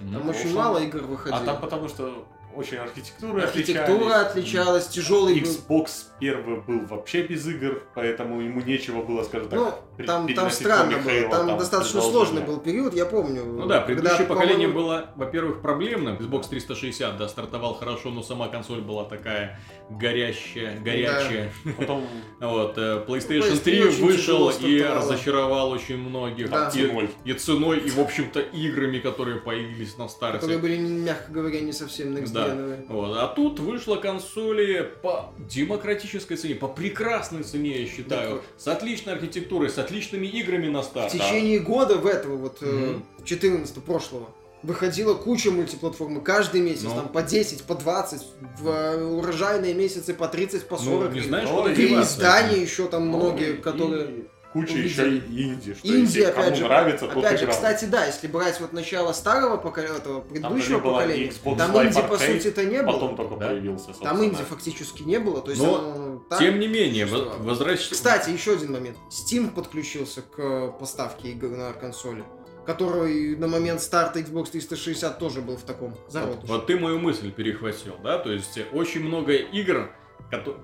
[0.00, 0.12] Мгм.
[0.12, 1.40] Там Ну, очень мало игр выходило.
[1.40, 5.48] А там потому что очень архитектура Архитектура отличалась, тяжелый был.
[5.48, 5.88] Xbox
[6.20, 10.50] первый был вообще без игр, поэтому ему нечего было, скажем так, Ну, при- там, там
[10.50, 13.44] странно было, там там достаточно сложный был период, я помню.
[13.44, 16.16] Ну да, когда, предыдущее поколение по-моему, было, во-первых, проблемным.
[16.16, 19.58] Xbox 360, да, стартовал хорошо, но сама консоль была такая
[19.90, 21.52] горящая, горячая.
[21.78, 22.06] Потом
[22.40, 26.50] Вот, э, PlayStation PS3 3 очень вышел и разочаровал очень многих.
[26.50, 26.68] Да.
[26.68, 27.10] И, ценой.
[27.24, 30.38] и ценой, и, в общем-то, играми, которые появились на старте.
[30.40, 32.41] которые были, мягко говоря, не совсем next Да.
[32.48, 32.86] Gen.
[32.88, 33.16] Вот.
[33.16, 38.42] А тут вышла консоли по демократической цене, по прекрасной цене, я считаю.
[38.56, 41.12] С отличной архитектурой, с отличными играми на В старт.
[41.12, 43.04] течение года в этого вот, э, Мгм.
[43.24, 44.28] 14 прошлого,
[44.62, 46.94] выходила куча мультиплатформы каждый месяц, Ну.
[46.94, 48.22] там по 10, по 20,
[48.60, 51.08] в э, урожайные месяцы по 30, по 40.
[51.10, 52.18] Ну, не знаешь, куда и деваться.
[52.18, 54.26] Переиздания еще там Ну, многие, и которые...
[54.52, 54.88] Куча увидели.
[54.88, 57.56] еще инди, что Инди, если кому опять же, нравится, тот Опять же, играл.
[57.56, 61.70] кстати, да, если брать вот начало старого поколения, этого предыдущего было поколения, ни Xbox там
[61.76, 62.92] Live инди по Arcade, сути-то не было.
[62.92, 63.48] Потом только Да.
[63.48, 64.24] появился, Там собственно.
[64.24, 67.42] инди фактически не было, то есть Но, оно так Тем не менее, во- существовало.
[67.48, 67.88] возвращ...
[67.90, 68.96] Кстати, еще один момент.
[69.10, 72.24] Steam подключился к поставке игр на консоли,
[72.66, 76.46] который на момент старта Xbox 360 тоже был в таком зародыше.
[76.46, 78.18] Вот ты мою мысль перехватил, да?
[78.18, 79.90] То есть э, очень много игр,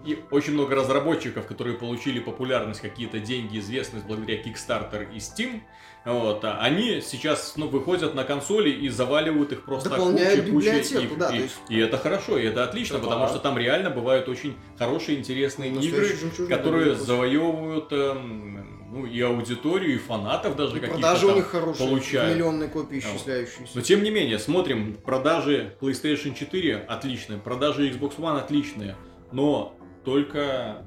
[0.06, 5.60] и очень много разработчиков, которые получили популярность, какие-то деньги, известность благодаря Kickstarter и Steam,
[6.04, 10.68] вот, а они сейчас ну, выходят на консоли и заваливают их просто Дополняют кучей, кучей
[10.70, 11.16] библиотеку, игр.
[11.18, 13.04] да, и, есть- и это хорошо, и это отлично, Да.
[13.04, 19.04] потому что там реально бывают очень хорошие, интересные Настоящий игры, которые да, завоевывают эм, ну,
[19.04, 22.34] и аудиторию, и фанатов даже И каких-то продажи у них хорошие, получают.
[22.34, 23.14] миллионные копии Вот.
[23.16, 23.72] исчисляющиеся.
[23.74, 28.96] но тем не менее, смотрим, продажи PlayStation 4 отличные, продажи Xbox One отличные,
[29.32, 30.84] но только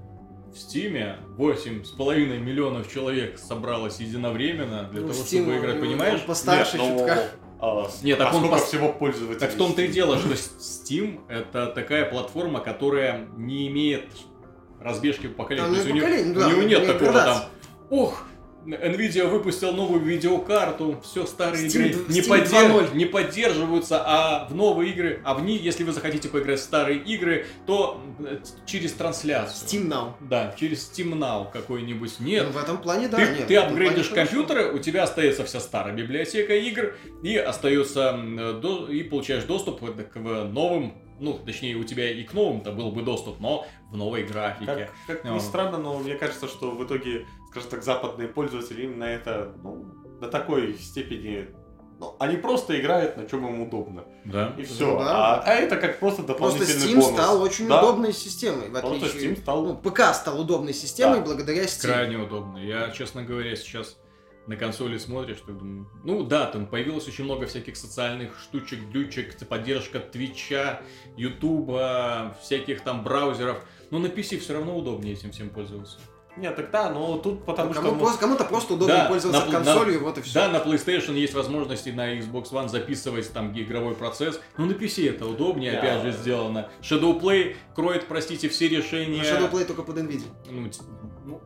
[0.51, 6.19] в Steam 8,5 миллионов человек собралось единовременно для Ну, того, Steam, чтобы играть, он- понимаешь?
[6.21, 7.23] он постарше Нет, ну, чутка.
[7.59, 9.39] а, с- Нет, так а он сколько пос- всего пользователей?
[9.39, 10.27] Так в том-то и дело, что
[10.59, 14.05] Steam это такая платформа, которая не имеет
[14.79, 15.73] разбежки по поколению.
[15.73, 17.41] Там То есть не у, нее, поколение, у да, нее нет не такого градации.
[17.43, 17.49] там,
[17.99, 18.23] ох,
[18.65, 22.95] Nvidia выпустил новую видеокарту, все старые Steam игры не, Steam поддер- 2.0.
[22.95, 26.99] не поддерживаются, а в новые игры, а в них, если вы захотите поиграть в старые
[26.99, 29.67] игры, то э, через трансляцию.
[29.67, 30.13] Steam Now.
[30.19, 32.19] Да, через Steam Now какой-нибудь.
[32.19, 33.47] Нет, Ну, в этом плане, да, ты, нет.
[33.47, 34.45] ты апгрейдишь плане хорошо.
[34.45, 38.19] компьютеры, у тебя остается вся старая библиотека игр, и остается
[38.89, 43.39] и получаешь доступ к новым, ну, точнее, у тебя и к новым-то был бы доступ,
[43.39, 44.89] но в новой графике.
[45.07, 49.03] Как, как ни странно, но мне кажется, что в итоге, скажем так, западные пользователи именно
[49.03, 49.85] это ну,
[50.19, 51.49] до такой степени.
[51.99, 54.05] Ну, они просто играют на чем им удобно.
[54.25, 54.55] Да.
[54.57, 54.93] И все.
[54.93, 55.35] Ну да.
[55.35, 57.13] а, а это как просто Просто дополнительный Steam бонус.
[57.13, 57.79] стал очень Да.
[57.83, 59.33] удобной системой, в Просто отличие...
[59.33, 59.65] Steam стал.
[59.65, 61.25] Ну, ПК стал удобной системой Да.
[61.25, 61.81] благодаря Steam.
[61.81, 62.57] Крайне удобно.
[62.57, 63.97] Я, честно говоря, сейчас
[64.47, 69.37] на консоли смотришь, что думаю, ну да, там появилось очень много всяких социальных штучек, глючек,
[69.47, 70.81] поддержка Твича,
[71.17, 75.99] Ютуба, всяких там браузеров, но на PC все равно удобнее этим всем пользоваться.
[76.41, 77.93] Нет, тогда, но тут потому Кому что...
[77.93, 80.33] мы- просто- Кому-то просто удобно Да, пользоваться на- на- консолью, вот и все.
[80.33, 85.07] Да, на PlayStation есть возможности на Xbox One записывать там игровой процесс, но на PC
[85.09, 85.77] это удобнее, Да.
[85.79, 86.69] опять же, сделано.
[86.81, 89.21] Shadowplay кроет, простите, все решения.
[89.21, 90.25] Shadowplay только под NVIDIA.
[90.49, 90.69] Ну,
[91.25, 91.41] ну,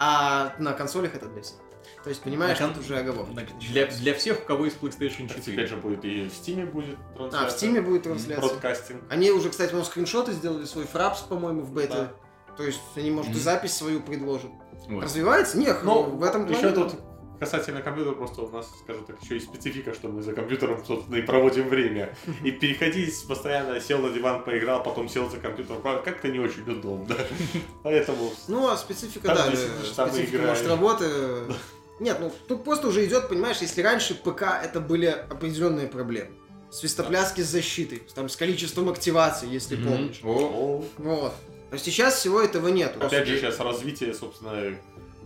[0.00, 1.56] А на консолях это для всех.
[2.02, 3.32] То есть, понимаешь, На кон- тут уже оговорка.
[3.32, 5.42] на- для, для всех, у кого есть PlayStation Так 4.
[5.42, 7.70] Теперь же будет и в Steam будет А, трансляция.
[7.70, 8.40] в Steam будет трансляция.
[8.48, 9.02] Бродкастинг.
[9.08, 11.88] Они уже, кстати, по-моему, скриншоты сделали свой фрапс, по-моему, в бете.
[11.94, 12.12] Да.
[12.56, 13.42] То есть они, может, и Мгм.
[13.42, 14.50] запись свою предложат.
[14.88, 15.02] Вот.
[15.04, 15.58] Развивается?
[15.58, 16.58] Нет, Ну, в этом плане.
[16.58, 16.94] еще тут
[17.40, 21.16] касательно компьютера, просто у нас, скажем так, еще и специфика, что мы за компьютером, собственно,
[21.16, 22.14] и проводим время.
[22.42, 27.16] И переходить постоянно, сел на диван, поиграл, потом сел за компьютер, как-то не очень удобно.
[27.82, 31.08] Поэтому Ну, а специфика, да, э, специфика, может, работы.
[32.00, 36.30] Нет, ну, тут просто уже идет, понимаешь, если раньше ПК это были определенные проблемы.
[36.70, 40.20] Свистопляски с защитой, там, с количеством активаций, если помнишь.
[40.22, 41.32] Вот.
[41.78, 43.04] То сейчас всего этого нету.
[43.04, 44.76] опять же, сейчас развитие, собственно,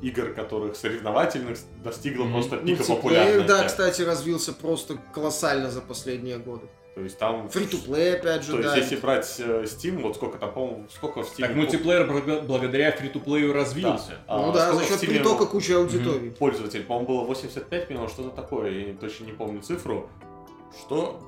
[0.00, 2.32] игр, которых соревновательных, достигло Мгм.
[2.32, 3.48] просто пика популярности.
[3.48, 6.66] да, кстати, развился просто колоссально за последние годы.
[6.94, 7.48] То есть там...
[7.48, 8.76] Фри-то-плей, опять же, То есть, да.
[8.76, 11.46] если брать э, Steam, вот сколько там, по-моему, сколько в Steam...
[11.46, 14.18] Так мультиплеер бл- благодаря фри-то-плею развился.
[14.26, 16.30] Ну да, за счет притока кучи аудитории.
[16.30, 20.08] Пользователь, по-моему, было 85 миллионов, что-то такое, я точно не помню цифру,
[20.80, 21.20] что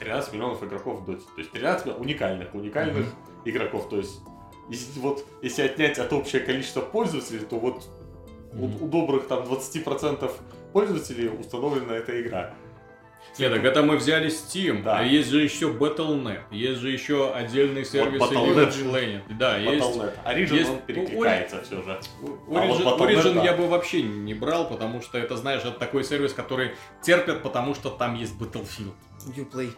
[0.00, 1.24] 13 миллионов игроков в Доте.
[1.34, 3.06] То есть 13 миллионов уникальных, уникальных
[3.44, 3.88] игроков.
[3.90, 4.20] То есть,
[4.70, 7.84] если, вот, если отнять от общее количество пользователей, то вот
[8.52, 8.82] у, Мгм.
[8.82, 10.30] у добрых там 20%
[10.72, 12.54] пользователей установлена эта игра.
[13.38, 14.98] Нет, так это мы взяли Steam, Да.
[14.98, 18.72] а есть же еще Battle.net, есть же еще отдельный сервис Battle.net.
[18.72, 19.20] Origin.
[19.38, 19.84] Да, есть.
[19.86, 20.12] Battle.net.
[20.24, 21.92] Origin, есть- он перекликается все же.
[21.92, 22.00] А
[22.50, 23.44] Origin, вот Battle.net, Origin да.
[23.44, 27.74] я бы вообще не брал, потому что это, знаешь, это такой сервис, который терпят, потому
[27.74, 28.94] что там есть Battlefield.
[29.36, 29.70] Uplay.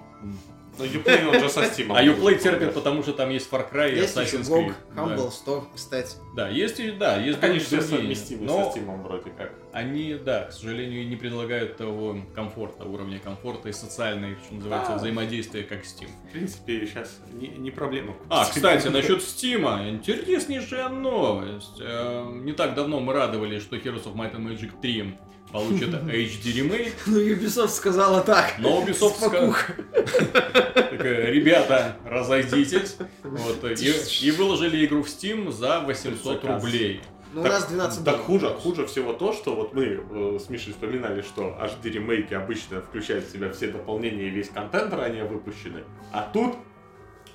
[0.79, 1.87] Но Uplay он же со Steam.
[1.95, 4.73] А Uplay терпит, потому что там есть Far Cry и Есть Assassin's Creed.
[4.95, 5.03] Да.
[5.03, 6.17] Humble Store, кстати.
[6.35, 9.53] Да, есть и да, есть другие, совместимы со Steam вроде как.
[9.73, 14.99] они, да, к сожалению, не предлагают того комфорта, уровня комфорта и социальной, что называется, Да.
[14.99, 16.09] взаимодействия, как Steam.
[16.29, 18.15] В принципе, сейчас не, не проблема.
[18.29, 21.79] А, кстати, насчет Steam, интереснейшая новость.
[21.81, 25.15] Э, Не так давно мы радовались, что Heroes of Might and Magic 3
[25.53, 28.55] получит HD ремейк, Ну, Ubisoft сказала так.
[28.59, 29.75] но Ubisoft сказал, Спокуха.
[30.91, 33.93] такая, ребята, разойдитесь, вот, и,
[34.27, 36.63] и выложили игру в Steam за 800 Заказ.
[36.63, 37.01] рублей.
[37.33, 40.49] Ну, у Так- нас 12 Так хуже, хуже всего то, что вот мы э, с
[40.51, 45.25] Мишей вспоминали, что HD ремейки обычно включают в себя все дополнения и весь контент ранее
[45.25, 46.57] выпущенный, а тут,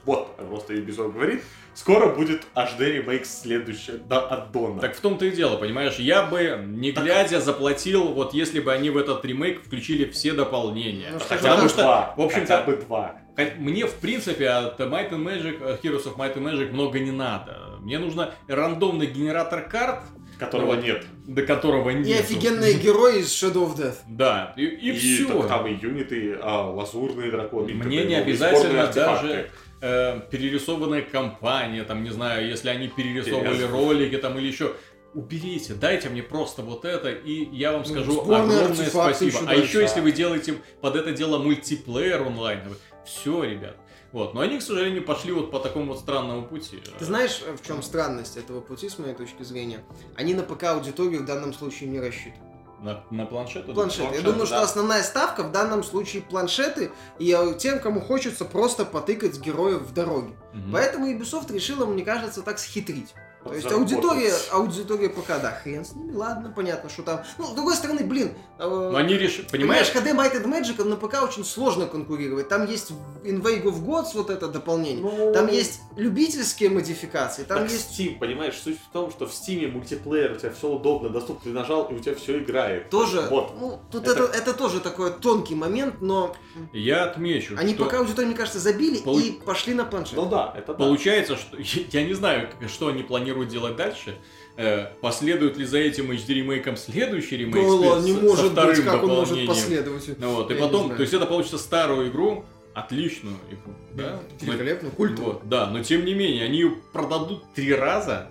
[0.06, 1.43] вот, просто Ubisoft говорит,
[1.74, 4.80] скоро будет HD ремейк следующего да, аддона.
[4.80, 8.89] Так в том-то и дело, понимаешь, я бы, не глядя, заплатил, вот если бы они
[8.89, 11.10] в этот ремейк включили все дополнения.
[11.14, 13.22] Ну, хотя Потому бы что, два, в общем-то, хотя бы два.
[13.36, 16.99] Хотя Мне, в принципе, от Might and Magic, от Heroes of Might and Magic много
[16.99, 17.78] не надо.
[17.82, 20.01] Мне нужно рандомный генератор карт,
[20.39, 21.06] Которого Ну, нет.
[21.28, 22.08] до которого нет.
[22.08, 23.97] И офигенные герои из Shadow of Death.
[24.08, 25.28] Да, и, и, все.
[25.28, 27.70] так там и юниты, а, лазурные драконы.
[27.70, 29.51] и Мне не обязательно бесспорные артефакты.
[29.82, 33.78] Э, перерисованная компания, там, не знаю, если они перерисовывали Интересно.
[33.78, 34.76] ролики там или еще.
[35.13, 39.30] Уберите, дайте мне просто вот это, и я вам Ну, скажу сборные огромное спасибо.
[39.32, 43.78] еще А дальше, еще, если вы делаете под это дело мультиплеер онлайновый, все, ребят.
[44.11, 44.34] Вот.
[44.34, 46.82] Но они, к сожалению, пошли вот по такому вот странному пути.
[46.99, 49.86] Ты знаешь, в чем странность этого пути, с моей точки зрения?
[50.15, 52.55] Они на ПК аудиторию в данном случае не рассчитывают.
[52.86, 53.66] На, на планшет?
[53.66, 54.04] Планшеты.
[54.04, 54.62] Я планшеты, думаю, что да.
[54.62, 59.94] основная ставка в данном случае планшеты и э, тем, кому хочется просто потыкать героев в
[59.94, 60.36] дороге.
[60.54, 60.72] Мгм.
[60.72, 63.16] Поэтому Ubisoft решила, мне кажется, так схитрить.
[63.46, 63.93] То есть Заработать.
[63.93, 67.22] аудитория, аудитория ПК, да, хрен с ними, ладно, понятно, что там.
[67.38, 70.84] Ну, с другой стороны, блин, э, Но они решили, Понимаешь, понимаешь, HD Might and Magic
[70.84, 72.50] на ПК очень сложно конкурировать.
[72.50, 72.89] Там есть
[73.24, 75.04] In Vague of Gods вот это дополнение.
[75.04, 79.30] Ну, Там есть любительские модификации, там так есть Steam, понимаешь, суть в том, что в
[79.32, 82.89] Steam мультиплеер, у тебя все удобно, доступно, ты нажал, и у тебя все играет.
[82.89, 83.28] тоже.
[83.30, 83.54] Вот.
[83.60, 84.38] Ну, тут Это- это...
[84.38, 86.36] Это, тоже такой тонкий момент, но
[86.74, 90.16] я отмечу, они что пока аудиторию, мне кажется, забили Полу- и пошли на планшет.
[90.16, 90.80] Ну да, это да.
[90.80, 91.58] получается, что
[91.91, 94.16] я не знаю, что они планируют делать дальше.
[94.58, 98.52] Э, Последует ли за этим HD ремейком следующий ремейк Ну, с- не с- со может
[98.54, 100.18] вторым быть, как он может последовать.
[100.20, 104.20] Ну вот, и потом, то есть это получится старую игру, отличную игру, да?
[104.42, 105.26] Великолепно, Но- культово.
[105.26, 108.30] вот, да, но тем не менее, они ее продадут три раза,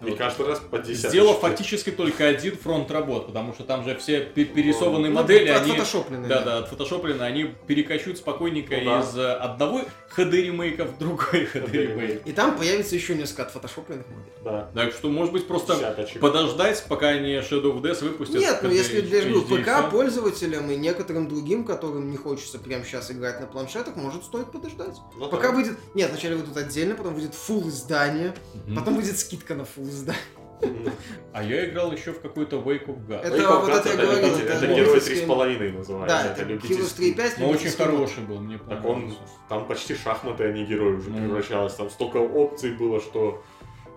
[0.00, 1.08] И вот, каждый раз по 10.
[1.10, 5.48] сделав фактически только один фронт работ, потому что там же все пе- перерисованные Ну, модели,
[5.48, 5.72] они...
[6.28, 9.00] Да, да, отфотошоплены, они перекочуют спокойненько Ну да.
[9.00, 9.82] из э, одного
[10.16, 12.22] HD ремейка в другой HD ремейк.
[12.26, 14.32] И там появится еще несколько отфотошопленных моделей.
[14.42, 14.70] Да.
[14.74, 16.20] Так что, может быть, просто Десяточек.
[16.20, 18.40] подождать, пока они Shadow of Death выпустят.
[18.40, 23.10] Нет, ну если для ну, ПК пользователям и некоторым другим, которым не хочется прямо сейчас
[23.10, 24.96] играть на планшетах, может стоит подождать.
[25.18, 25.54] Ну, Пока да.
[25.56, 25.76] выйдет.
[25.94, 28.34] Нет, вначале выйдет отдельно, потом выйдет full издание,
[28.66, 28.76] Мгм.
[28.76, 29.89] потом выйдет скидка на full
[30.62, 30.92] Мгм.
[31.32, 33.20] А я играл еще в какой-то Wake of God.
[33.22, 35.72] Это Wake of вот God это я это говорил, это Это герой три с половиной
[35.72, 36.16] называется.
[36.16, 37.12] Да, это Heroes любительский.
[37.14, 37.16] 3.5.
[37.38, 37.90] Но очень любительский мод.
[37.94, 39.18] хороший был, мне Так он, понравился.
[39.48, 41.16] там почти шахматы, а не герой уже Ну.
[41.16, 41.74] превращалось.
[41.74, 43.42] Там столько опций было, что...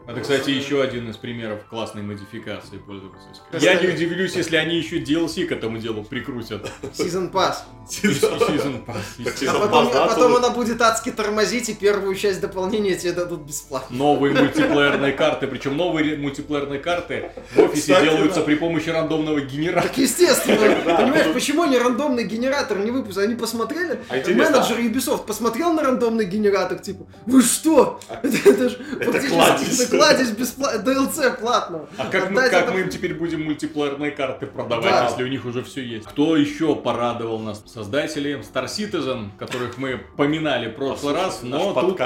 [0.06, 3.60] Это, кстати, еще один из примеров классной модификации пользовательской.
[3.60, 6.70] Я не удивлюсь, если они еще DLC к этому делу прикрутят.
[6.98, 7.56] Season Pass.
[8.02, 12.42] И Season Pass, Так, А потом, а потом она будет адски тормозить, и первую часть
[12.42, 13.96] дополнения тебе дадут бесплатно.
[13.96, 19.88] Новые мультиплеерные карты, причем новые мультиплеерные карты в офисе делаются при помощи рандомного генератора.
[19.88, 20.58] Так естественно,
[20.98, 23.24] понимаешь, почему они рандомный генератор не выпустили?
[23.24, 28.02] Они посмотрели, А менеджер Ubisoft посмотрел на рандомный генератор, типа, вы что?
[28.10, 29.93] А- Это, это ж Это фактически кладезь.
[29.98, 31.86] Кладезь бесплатно, DLC платно.
[31.98, 35.08] А как, мы, как это- мы им теперь будем мультиплеерные карты продавать, Да.
[35.10, 36.06] если у них уже все есть?
[36.08, 37.64] Кто еще порадовал нас?
[37.66, 42.00] Создатели Star Citizen, которых мы поминали в прошлый раз, но тут,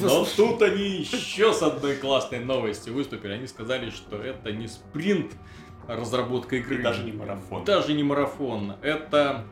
[0.00, 3.32] но тут они еще с одной классной новостью выступили.
[3.32, 5.32] Они сказали, что это не спринт
[5.88, 6.80] разработка игры.
[6.80, 7.64] И даже не марафон.
[7.64, 8.74] Даже не марафон.
[8.82, 9.44] Это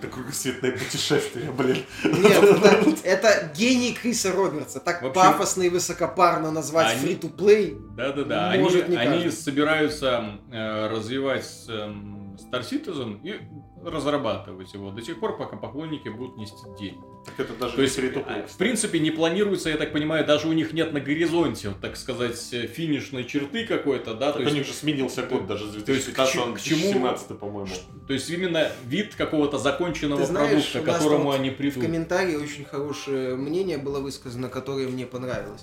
[0.00, 1.84] Это кругосветное путешествие, блин.
[2.04, 4.80] Нет, это, это гений Криса Робертса.
[4.80, 7.94] Так общем, пафосно и высокопарно назвать они- free-to-play.
[7.96, 13.40] Да-да-да, они, собираются э, развивать эм, Star Citizen и
[13.84, 17.00] разрабатывать его до тех пор, пока поклонники будут нести деньги.
[17.26, 20.48] Так это даже То есть, не э, в принципе, не планируется, я так понимаю, даже
[20.48, 24.40] у них нет на горизонте, вот, так сказать, э, финишной черты какой-то, да, то Так
[24.40, 26.60] у есть, них же сменился год даже с то есть к 2015 чему- он к
[26.60, 27.70] чему- 2017 по-моему.
[28.06, 31.82] то есть именно вид какого-то законченного Ты знаешь, продукта, к которому они В придут.
[31.82, 35.62] комментарии очень хорошее мнение было высказано, которое мне понравилось.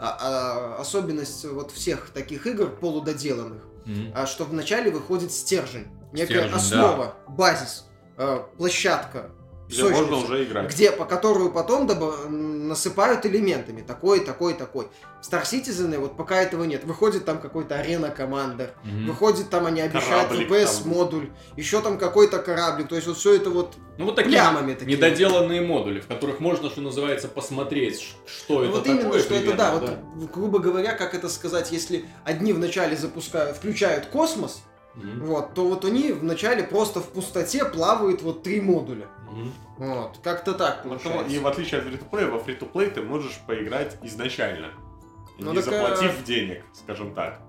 [0.00, 4.12] А- а особенность вот всех таких игр полудоделанных, Мгм.
[4.14, 7.86] а что вначале выходит стержень, некая Стержень, основа, базис,
[8.16, 9.30] э, площадка,
[9.68, 10.72] Где можно уже играть.
[10.72, 13.82] где, по которую потом м, насыпают элементами.
[13.82, 14.88] Такой, такой, такой.
[15.20, 16.84] В Star Citizen вот пока этого нет.
[16.84, 18.70] Выходит там какой-то арена командер.
[18.84, 19.08] Мгм.
[19.08, 20.88] Выходит там они обещают Кораблик VPS там.
[20.92, 21.30] модуль.
[21.56, 22.88] Еще там какой-то кораблик.
[22.88, 24.92] То есть вот все это вот Ну вот такие плямами такими.
[24.92, 29.00] недоделанные модули, в которых можно, что называется, посмотреть, что Ну это вот такое.
[29.02, 33.56] именно, что это, да, примерно, вот, грубо говоря, как это сказать, если одни вначале запускают,
[33.58, 34.62] включают космос,
[34.98, 35.24] Мгм.
[35.26, 39.06] вот, то вот они вначале просто в пустоте плавают вот три модуля.
[39.30, 39.52] Мгм.
[39.78, 41.34] Вот, как-то так Потому- получается.
[41.34, 44.68] И в отличие от фри-то-плея, во фри-то-плей ты можешь поиграть изначально.
[45.38, 47.40] Ну, не так, а- заплатив денег, скажем так.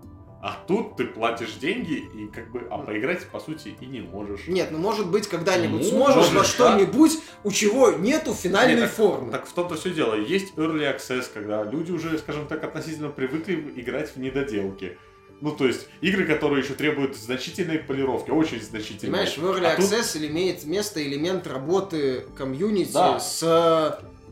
[0.42, 4.48] А тут ты платишь деньги и как бы, а поиграть по сути и не можешь.
[4.48, 6.46] Нет, ну может быть когда-нибудь Ну, сможешь может, во да.
[6.48, 7.12] что-нибудь,
[7.44, 9.32] у чего нету финальной Не, так- формы.
[9.34, 10.14] Так в том-то все дело.
[10.14, 14.98] Есть early access, когда люди уже, скажем так, относительно привыкли играть в недоделки.
[15.42, 19.12] Ну, то есть, игры, которые еще требуют значительной полировки, очень значительной.
[19.12, 23.20] Понимаешь, в Early А тут- Access имеет место элемент работы комьюнити Да.
[23.20, 23.42] с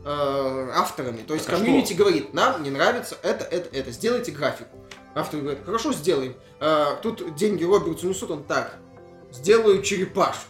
[0.04, 1.18] э, авторами.
[1.26, 2.02] То есть Так а комьюнити что?
[2.02, 4.70] говорит, нам не нравится это, это, это, сделайте графику.
[5.14, 6.34] Автор говорит, хорошо, сделаем.
[6.60, 8.76] А, тут деньги Робертсу несут, он так,
[9.32, 10.44] сделаю черепашку,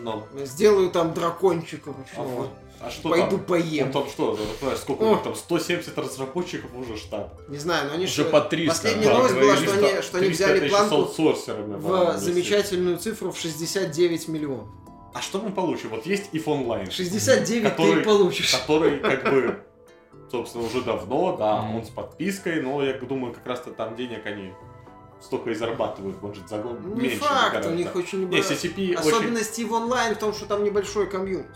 [0.00, 2.50] Но, сделаю там дракончика а, вот-
[2.80, 3.44] а что пойду там?
[3.44, 3.86] поем.
[3.88, 5.06] Ну, там что, ну, знаешь, сколько О.
[5.06, 7.40] у них там, 170 разработчиков уже штаб.
[7.48, 10.26] Не знаю, но они Уже по 300, Последняя да, новость была, что они, что они
[10.28, 14.68] 300 взяли планку в замечательную цифру в 69 миллионов.
[15.14, 15.88] А что мы получим?
[15.90, 18.54] Вот есть if онлайн, 69 ты Который- и получишь.
[18.54, 19.58] который как бы,
[20.30, 21.76] собственно, уже давно, да, Мгм.
[21.76, 24.52] он с подпиской, но я думаю, как раз-то там денег они
[25.20, 27.18] столько и зарабатывают, может, за год Не меньше.
[27.18, 27.72] факт, гораздо.
[27.72, 28.56] у них очень Не, небольшой...
[28.56, 29.10] CCP очень...
[29.10, 31.48] Особенности в онлайн в том, что там небольшой комьюнити.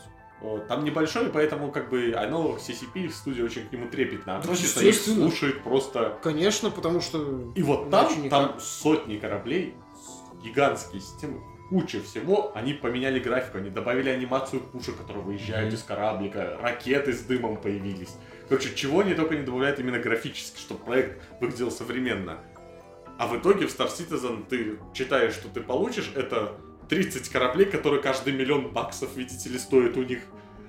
[0.42, 4.86] О, Там небольшой, поэтому как бы оно, CCP, студия очень к нему трепетно относится, их
[4.88, 5.28] естественно.
[5.28, 6.18] слушает просто...
[6.22, 7.52] Конечно, потому что...
[7.54, 8.30] И вот там, никак.
[8.30, 9.74] там сотни кораблей,
[10.42, 12.52] гигантские системы, куча всего.
[12.54, 15.74] Они поменяли графику, они добавили анимацию пушек, которые выезжают Мгм.
[15.76, 18.14] из кораблика, ракеты с дымом появились.
[18.48, 22.38] Короче, чего они только не добавляют именно графически, чтобы проект выглядел современно.
[23.18, 26.56] А в итоге в Star Citizen ты читаешь, что ты получишь, это
[26.92, 30.18] 30 кораблей, которые каждый миллион баксов, видите ли, стоят у них.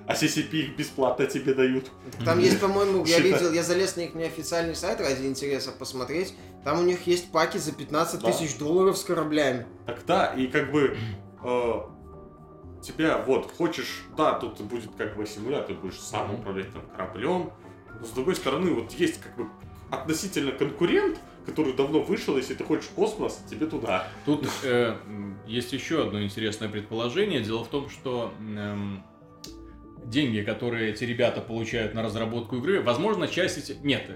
[0.06, 1.90] А CCP их бесплатно тебе дают.
[2.24, 6.34] Там есть, по-моему, я видел, я залез на их неофициальный сайт ради интереса посмотреть.
[6.64, 8.32] Там у них есть паки за 15 Да.
[8.32, 9.66] тысяч долларов с кораблями.
[9.84, 10.96] Так да, и как бы
[11.42, 11.72] э,
[12.82, 17.50] тебя вот хочешь, да, тут будет как бы симулятор, будешь сам управлять там кораблем.
[18.00, 19.48] Но с другой стороны, вот есть как бы
[19.90, 24.08] относительно конкурент, который давно вышел, если ты хочешь космос, тебе туда.
[24.24, 24.96] Тут э,
[25.46, 27.40] есть еще одно интересное предположение.
[27.40, 29.04] Дело в том, что эм,
[30.04, 33.82] деньги, которые эти ребята получают на разработку игры, возможно, часть этих...
[33.82, 34.10] Нет,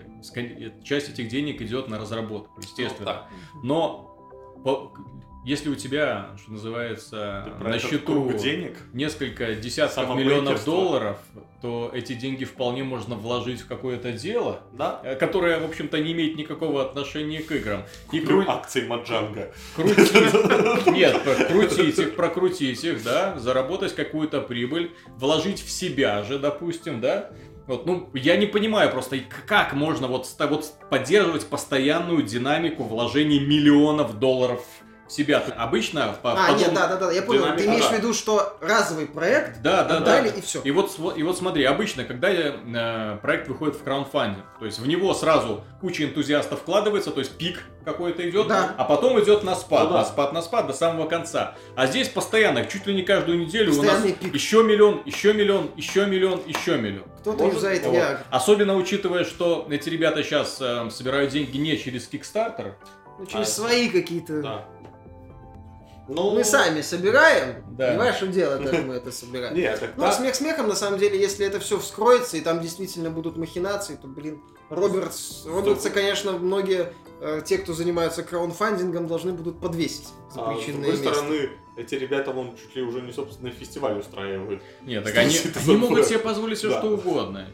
[0.85, 3.29] часть этих денег идет на разработку, естественно.
[3.63, 4.05] Но
[4.65, 4.93] по-
[5.49, 8.77] если у тебя, что называется, на счету денег.
[8.93, 11.19] несколько десятков миллионов долларов,
[11.63, 15.01] то эти деньги вполне можно вложить в какое-то дело, Да.
[15.03, 17.85] э, которое, в общем-то, не имеет никакого отношения к играм.
[18.13, 19.53] И Куплю кру- акции Маджанга.
[19.75, 20.13] крутить,
[20.87, 21.17] нет,
[21.49, 27.31] крутить их, прокрутить их, да, заработать какую-то прибыль, вложить в себя же, допустим, да.
[27.67, 33.41] Вот, ну, я не понимаю просто, и как можно вот, вот поддерживать постоянную динамику вложений
[33.41, 35.43] миллионов долларов в себя.
[35.57, 37.41] Обычно по А, нет, да, да, да, я понял.
[37.43, 37.91] динамика, Ты имеешь да.
[37.91, 40.37] в виду, что разовый проект Да, да, отдали да.
[40.37, 40.61] и все.
[40.63, 44.87] И вот, и вот смотри, обычно, когда э, проект выходит в краундфандинг, то есть в
[44.87, 48.75] него сразу куча энтузиастов вкладывается, то есть пик какой-то идет, Да.
[48.77, 49.99] а потом идет на спад, Ну да.
[50.01, 51.55] на спад, на спад до самого конца.
[51.75, 54.35] А здесь постоянно, чуть ли не каждую неделю у нас Постоянный пик.
[54.35, 57.07] еще миллион, еще миллион, еще миллион, еще миллион.
[57.21, 58.03] Кто-то Может, юзает вот.
[58.31, 60.57] Особенно учитывая, что эти ребята сейчас
[60.95, 62.73] собирают деньги не через Kickstarter.
[63.19, 64.43] Ну, через А, свои какие-то...
[64.43, 64.65] Да.
[66.09, 67.93] Ну, Мы сами собираем, Да.
[67.93, 69.55] не ваше дело, как мы это собираем.
[69.55, 70.13] Не, так Ну, да.
[70.13, 74.09] смех смехом, на самом деле, если это все вскроется, и там действительно будут махинации, то,
[74.09, 74.41] блин,
[74.71, 80.65] Робертс, Робертса, конечно, многие, э, те, кто занимаются краунфандингом, должны будут подвесить за А, с
[80.65, 81.13] другой место.
[81.15, 84.63] стороны, эти ребята вон чуть ли уже не собственный фестиваль устраивают.
[84.83, 86.79] Нет, так они, они могут себе позволить все Да.
[86.81, 87.47] что угодно.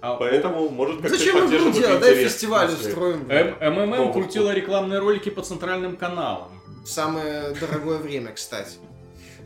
[0.00, 2.00] А Поэтому, может, как-то Зачем игру поддерживать делать?
[2.00, 3.20] Дай фестиваль устроим.
[3.28, 6.48] МММ крутила рекламные ролики по центральным каналам.
[6.84, 8.78] В самое дорогое время, кстати.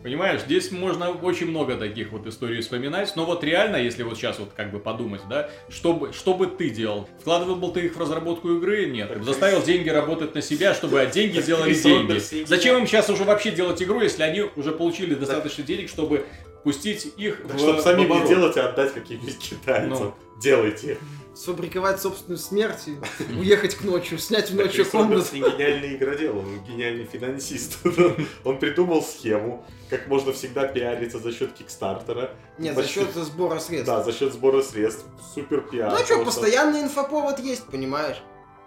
[0.03, 4.39] Понимаешь, здесь можно очень много таких вот историй вспоминать, но вот реально, если вот сейчас
[4.39, 7.09] вот как бы подумать, да, что бы, что бы ты делал?
[7.21, 8.87] Вкладывал бы ты их в разработку игры?
[8.87, 9.09] Нет.
[9.09, 12.45] Так, Заставил деньги работать на себя, чтобы а деньги Так сделали Крис деньги.
[12.47, 16.25] Зачем им сейчас уже вообще делать игру, если они уже получили достаточно денег, чтобы
[16.63, 18.23] пустить их Так, в чтобы оборот?
[18.23, 19.91] не делать, а отдать каким-нибудь китайцам.
[19.91, 20.15] Ну.
[20.41, 20.99] Делайте.
[21.37, 22.99] Сфабриковать собственную смерть и
[23.35, 25.13] уехать к ночью, снять в ночью комнату.
[25.13, 27.79] Робертс не гениальный игродел, он гениальный финансист.
[28.45, 32.35] Он придумал схему, как можно всегда пиариться за счет Кикстартера.
[32.59, 33.87] Нет, за счет сбора средств.
[33.87, 35.05] Да, за счет сбора средств.
[35.35, 35.91] Супер пиар.
[35.91, 38.23] Ну а что, постоянный инфоповод есть, понимаешь?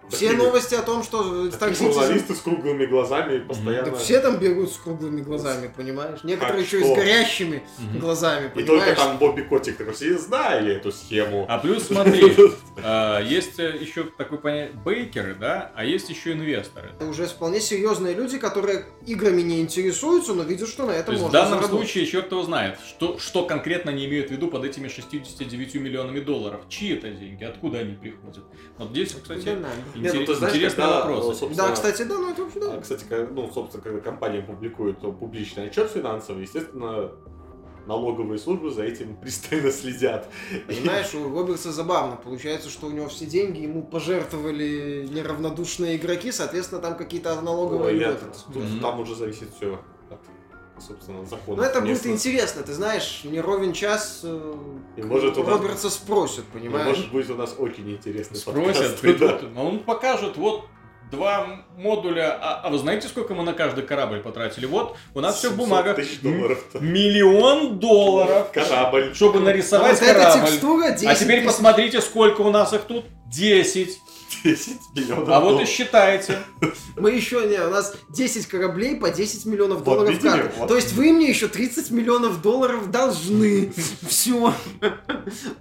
[0.10, 1.76] Все новости о том, что Citizen...
[1.76, 3.96] журналисты с круглыми глазами постоянно.
[3.98, 6.20] Все там бегут с круглыми глазами, понимаешь?
[6.24, 7.64] Некоторые еще и с горящими
[8.00, 8.98] глазами, И только понимаешь?
[8.98, 11.46] там Бобби Котик такой, все знали эту схему.
[11.48, 12.36] А плюс смотри,
[12.84, 16.90] а, есть э, еще такой понятие бейкеры, да, а есть еще инвесторы.
[16.98, 21.12] Это уже вполне серьезные люди, которые играми не интересуются, но видят, что на этом То
[21.12, 24.48] есть в можно данном случае черт его знает, что, что конкретно они имеют в виду
[24.48, 26.62] под этими 69 миллионами долларов.
[26.70, 28.44] Чьи это деньги, откуда они приходят.
[28.78, 29.58] Вот здесь, кстати.
[30.02, 31.26] Нет, ну ты знаешь, интересный когда, вопрос.
[31.26, 32.74] э, собственно, Да, кстати, да, ну это вообще да.
[32.74, 37.12] А, Кстати, ну, собственно, когда компания публикует публичный отчет финансовый, естественно,
[37.86, 40.30] налоговые службы за этим пристально следят.
[40.68, 42.16] Понимаешь, у Робертса забавно.
[42.18, 48.00] Получается, что у него все деньги ему пожертвовали неравнодушные игроки, соответственно, там какие-то налоговые Ой,
[48.00, 48.26] льготы.
[48.82, 49.80] там уже зависит все
[50.82, 51.62] собственно, закона.
[51.62, 54.54] Ну это будет интересно, ты знаешь, не ровен час э,
[54.98, 56.88] И может у нас- Робертса спросят, Ну, понимаешь?
[56.88, 59.48] может быть, у нас очень интересный Спросят, подкаст, придут, да.
[59.58, 60.66] а он покажет, вот
[61.12, 64.66] два модуля, а, а вы знаете, сколько мы на каждый корабль потратили?
[64.68, 65.96] Вот, у нас все в 700 бумагах.
[65.96, 66.78] тысяч долларов-то.
[66.78, 68.52] М- Миллион долларов.
[68.52, 69.12] Корабль.
[69.16, 70.50] Чтобы А нарисовать вот эта корабль.
[70.52, 71.48] текстура 10 А теперь тысяч.
[71.48, 73.06] посмотрите, сколько у нас их тут.
[73.26, 73.98] 10.
[74.44, 76.40] 10 миллионов А вот и считайте.
[76.98, 80.30] Мы еще не, у нас 10 кораблей по 10 миллионов Вот долларов видели?
[80.30, 80.52] каждый.
[80.58, 80.68] Вот.
[80.68, 83.72] То есть вы мне еще 30 миллионов долларов должны.
[84.08, 84.54] Все.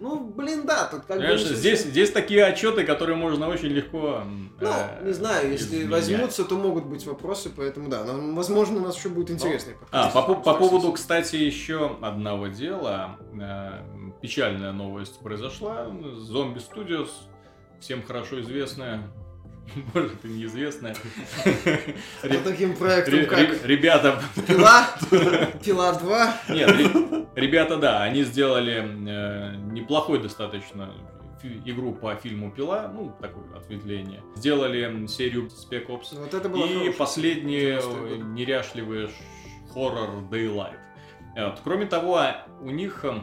[0.00, 1.22] Ну, блин, да, тут как бы...
[1.22, 4.22] Понимаешь, ничего здесь, здесь такие отчеты, которые можно очень легко...
[4.22, 5.90] м, Ну, э, не знаю, если изменять.
[5.90, 10.08] возьмутся, то могут быть вопросы, поэтому да, нам, возможно, у нас еще будет интересный А,
[10.10, 10.26] подкаст.
[10.26, 13.18] по, по- поводу, кстати, еще одного дела.
[13.40, 13.82] Э,
[14.22, 15.86] Печальная новость произошла.
[16.16, 17.08] Зомби Studios,
[17.80, 19.02] всем хорошо известная,
[19.94, 20.94] может и неизвестная.
[22.22, 24.88] По таким проектам, Ре- как ре- Ребята, Пила,
[25.64, 30.92] Пила 2, нет, ре- ребята, да, они сделали э, неплохой достаточно
[31.64, 34.22] игру по фильму «Пила», ну, такое ответвление.
[34.34, 36.18] Сделали серию Spec Ops.
[36.18, 39.10] вот это было И последний 90-й э, неряшливый
[39.72, 40.76] хоррор Daylight.
[41.36, 41.60] Э, вот.
[41.62, 43.20] Кроме того, а, у них э,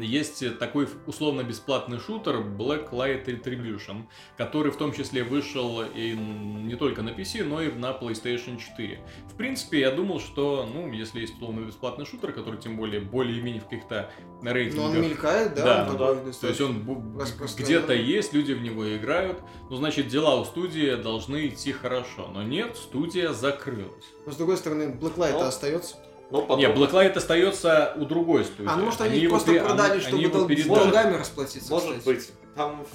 [0.00, 4.04] есть такой условно-бесплатный шутер Black Light Retribution,
[4.36, 9.00] который в том числе вышел и не только на PC, но и на PlayStation 4.
[9.32, 13.64] В принципе, я думал, что, ну, если есть условно-бесплатный шутер, который тем более более-менее в
[13.64, 14.10] каких-то
[14.42, 15.64] Но рейтингах он мелькает, да?
[15.64, 16.32] Да, он такой да.
[16.32, 17.18] то есть он
[17.58, 19.40] где-то есть, люди в него играют.
[19.68, 22.28] Ну, значит, дела у студии должны идти хорошо.
[22.32, 24.06] Но нет, студия закрылась.
[24.26, 25.96] Но с другой стороны, Blacklight Ну, остается.
[26.30, 26.58] Но потом...
[26.60, 28.68] Не, Blacklight остается у другой студии.
[28.68, 30.78] А, ну может они, его просто пере- продали, они- чтобы они его дол- с передали.
[30.78, 31.70] долгами расплатиться.
[31.70, 32.04] Может кстати.
[32.04, 32.86] быть, там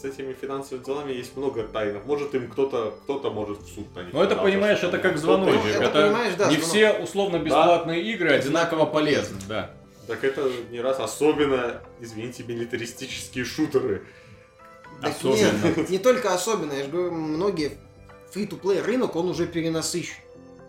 [0.00, 2.04] с этими финансовыми делами есть много тайнов.
[2.06, 4.12] Может им кто-то, кто-то может в суд на них.
[4.12, 5.60] Ну это, понимаешь, это как звоночек.
[5.62, 6.68] Ну, это, это понимаешь, да, не звонок.
[6.70, 9.70] все условно-бесплатные игры одинаково полезны, да.
[10.06, 14.02] Так это не раз особенно, извините, милитаристические шутеры.
[15.00, 15.64] Так Особенно.
[15.64, 17.72] нет, не только особенно, я же говорю, многие
[18.32, 20.14] фри-то-плей рынок, он уже перенасыщен.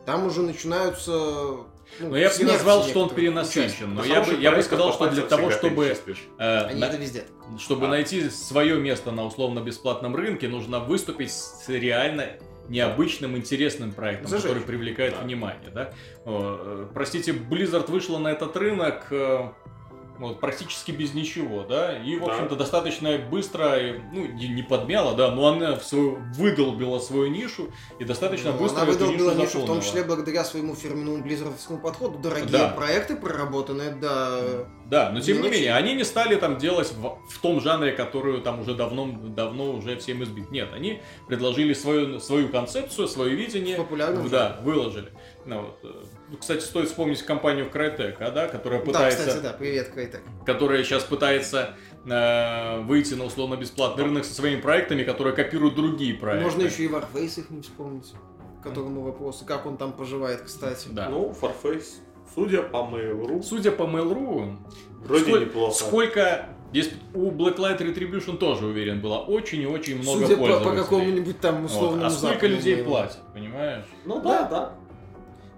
[0.05, 1.57] Там уже начинаются...
[1.99, 3.93] ну, Но я бы не назвал, что он перенасыщен.
[3.93, 5.95] Но я бы, я бы сказал, что для того, чтобы,
[6.39, 7.89] э, на- чтобы А.
[7.89, 12.29] найти свое место на условно-бесплатном рынке, нужно выступить с реально
[12.69, 14.47] необычным, интересным проектом, Зажечь.
[14.47, 15.21] который привлекает Да.
[15.21, 15.69] внимание.
[15.73, 15.91] Да?
[16.25, 19.49] Э, Простите, Blizzard вышла на этот рынок э,
[20.29, 22.31] вот, практически без ничего, да, и, в Да.
[22.33, 23.77] общем-то, достаточно быстро,
[24.11, 27.69] ну, не не подмяла, да, но она в свою, выдолбила свою нишу
[27.99, 31.23] и достаточно Ну, быстро Она эту выдолбила нишу нишу, в том числе благодаря своему фирменному
[31.23, 32.17] близзардовскому подходу.
[32.19, 32.69] Дорогие Да.
[32.69, 34.39] проекты проработанные, да.
[34.85, 35.57] Да, но тем не Мелочи.
[35.59, 39.71] менее, они не стали там делать в, в том жанре, которую там уже давно, давно
[39.73, 40.51] уже всем избит.
[40.51, 43.75] Нет, они предложили свою, свою концепцию, свое видение.
[43.75, 45.11] В популярном Да, выложили.
[45.45, 49.43] Ну, вот, э, ну, кстати, стоит вспомнить компанию Crytek, а, да, которая Да, пытается, кстати,
[49.43, 50.21] да, привет, Крайтек.
[50.45, 51.75] которая сейчас пытается
[52.05, 56.43] э, выйти на условно-бесплатный рынок со своими проектами, которые копируют другие проекты.
[56.45, 58.13] Можно еще и Warface их не вспомнить,
[58.59, 60.87] к которому вопросы, как он там поживает, кстати.
[60.91, 61.09] Да.
[61.09, 61.85] Ну, Farface,
[62.35, 64.57] судя по Mail.ru, Судя по Mail.ru,
[65.05, 65.73] вроде сколь- неплохо.
[65.73, 66.49] сколько...
[66.71, 70.81] Здесь у Blacklight Retribution тоже, уверен, было очень и очень много Судя по, по пользователей.
[70.83, 71.65] какому-нибудь там Вот.
[71.69, 73.85] условному А сколько людей платят, понимаешь?
[74.05, 74.41] Ну Да.
[74.41, 74.73] да, да.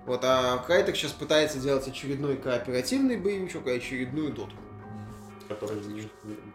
[0.06, 4.62] Вот, а Крайтек сейчас пытается делать очередной кооперативный боевичок и очередную дотку.
[5.48, 6.10] Который,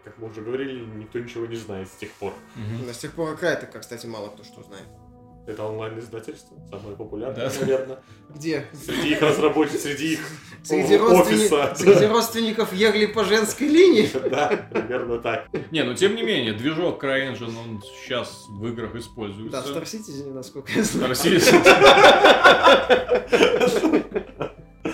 [0.04, 2.34] как мы уже говорили, никто ничего не знает с тех пор.
[2.86, 4.86] Да, С тех пор о Крайтека, кстати, мало кто что знает.
[5.46, 7.60] Это онлайн-издательство, самое популярное, Да.
[7.60, 7.98] наверное.
[8.28, 8.66] Где?
[8.72, 10.20] Среди их разработчиков, среди их
[10.62, 11.74] Среди, о- родственни- офиса.
[11.76, 14.08] Среди родственников егли по женской линии?
[14.30, 15.46] Да, примерно так.
[15.72, 19.62] Не, ну тем не менее, движок CryEngine, он сейчас в играх используется.
[19.62, 21.12] Да, в Star Citizen, насколько я знаю.
[21.12, 23.10] Star Citizen.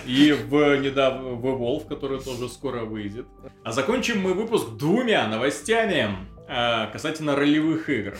[0.07, 3.27] И в недавно в Evolve, который тоже скоро выйдет.
[3.65, 6.11] А закончим мы выпуск двумя новостями
[6.49, 8.15] э, касательно ролевых игр.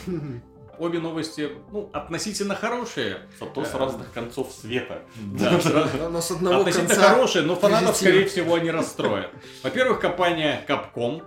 [0.79, 3.21] Обе новости, ну, относительно хорошие.
[3.39, 5.01] Зато с разных концов света.
[5.15, 5.59] Да,
[6.09, 7.09] Но- с одного относительно конца...
[7.13, 9.31] хорошие, но фанатов, скорее всего, они расстроят.
[9.63, 11.23] Во-первых, компания Capcom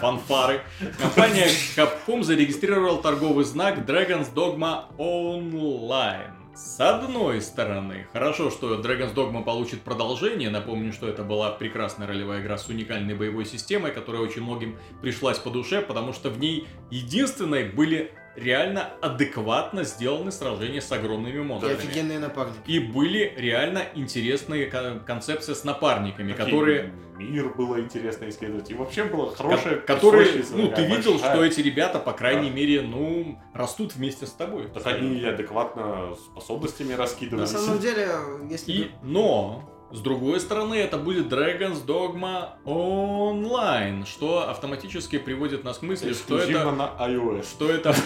[0.00, 0.62] фанфары.
[1.00, 6.43] Компания Capcom зарегистрировала торговый знак Dragon's Dogma Online.
[6.54, 10.50] С одной стороны, хорошо, что Dragon's Dogma получит продолжение.
[10.50, 15.38] Напомню, что это была прекрасная ролевая игра с уникальной боевой системой, которая очень многим пришлась
[15.38, 21.42] по душе, потому что в ней единственной были реально адекватно сделаны сражения с огромными И
[21.42, 21.74] монстрами.
[21.76, 22.58] офигенные напарники.
[22.66, 28.70] И были реально интересные кон- концепции с напарниками, Какие которые, Мир было интересно исследовать.
[28.70, 29.76] И вообще было хорошее...
[29.76, 31.32] ко- которые, ну, ты видел, большая.
[31.34, 32.56] что эти ребята, по крайней Да.
[32.56, 34.68] мере, ну, растут вместе с тобой.
[34.68, 37.50] Так они адекватно способностями На раскидывались.
[37.50, 38.08] самом деле,
[38.50, 38.72] если...
[38.72, 45.82] И, но, с другой стороны, это будет Dragon's Dogma Online, что автоматически приводит нас к
[45.82, 46.70] мысли, что это...
[46.72, 47.44] на iOS.
[47.44, 47.94] Что это...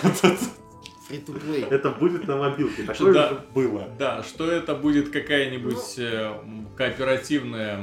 [1.10, 2.82] Это будет на мобилке.
[2.82, 3.26] Такое Да.
[3.28, 3.88] уже было.
[3.98, 6.04] Да, что это будет какая-нибудь Ну.
[6.04, 6.34] э,
[6.76, 7.82] кооперативная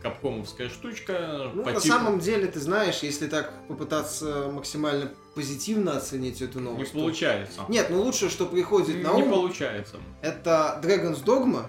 [0.00, 1.50] капкомовская штучка.
[1.52, 6.60] Ну, по на типу- самом деле, ты знаешь, если так попытаться максимально позитивно оценить эту
[6.60, 6.92] Не новость...
[6.92, 7.62] то- получается.
[7.68, 9.96] Нет, ну лучшее, что приходит на Не ум, получается.
[10.22, 11.66] это Dragon's Dogma.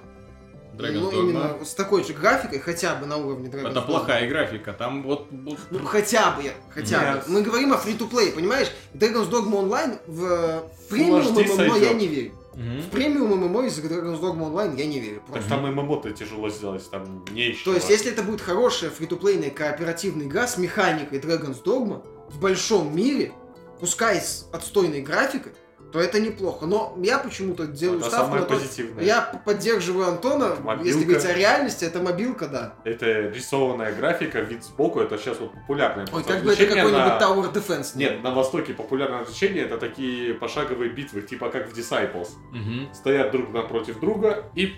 [0.78, 1.30] Dragon's ну, Dogma.
[1.30, 3.86] именно с такой же графикой, хотя бы на уровне Dragon's Это Dogma.
[3.86, 4.74] плохая графика.
[4.74, 5.28] Там вот...
[5.32, 5.56] Ну,
[5.86, 7.26] хотя бы, хотя Нет.
[7.26, 7.34] бы.
[7.34, 8.72] Мы говорим о фри-то-плей, понимаешь?
[8.94, 12.32] Dragon's Dogma Online в э, премиум ММО я не верю.
[12.54, 12.82] Мгм.
[12.82, 15.22] В премиум ММО из Dragon's Dogma Online я не верю.
[15.28, 15.50] Так Просто.
[15.50, 17.66] там ММО-то тяжело сделать, там не еще.
[17.66, 22.96] То есть, если это будет хорошая фри-то-плейная кооперативная игра с механикой Dragon's Dogma в большом
[22.96, 23.32] мире,
[23.80, 25.54] пускай с отстойной графикой,
[25.92, 26.66] то это неплохо.
[26.66, 29.04] Но я почему-то делаю Это ставку самое на то, позитивное.
[29.04, 32.74] я поддерживаю Антона, если говорить о реальности, это мобилка, да.
[32.84, 37.20] Это рисованная графика, вид сбоку, это сейчас вот популярное Ой, как бы это какой-нибудь на-
[37.20, 37.92] Tower Defense.
[37.96, 42.30] Нет, на Востоке популярное развлечение это такие пошаговые битвы, типа как в Disciples.
[42.52, 42.94] Мгм.
[42.94, 44.74] Стоят друг напротив друга и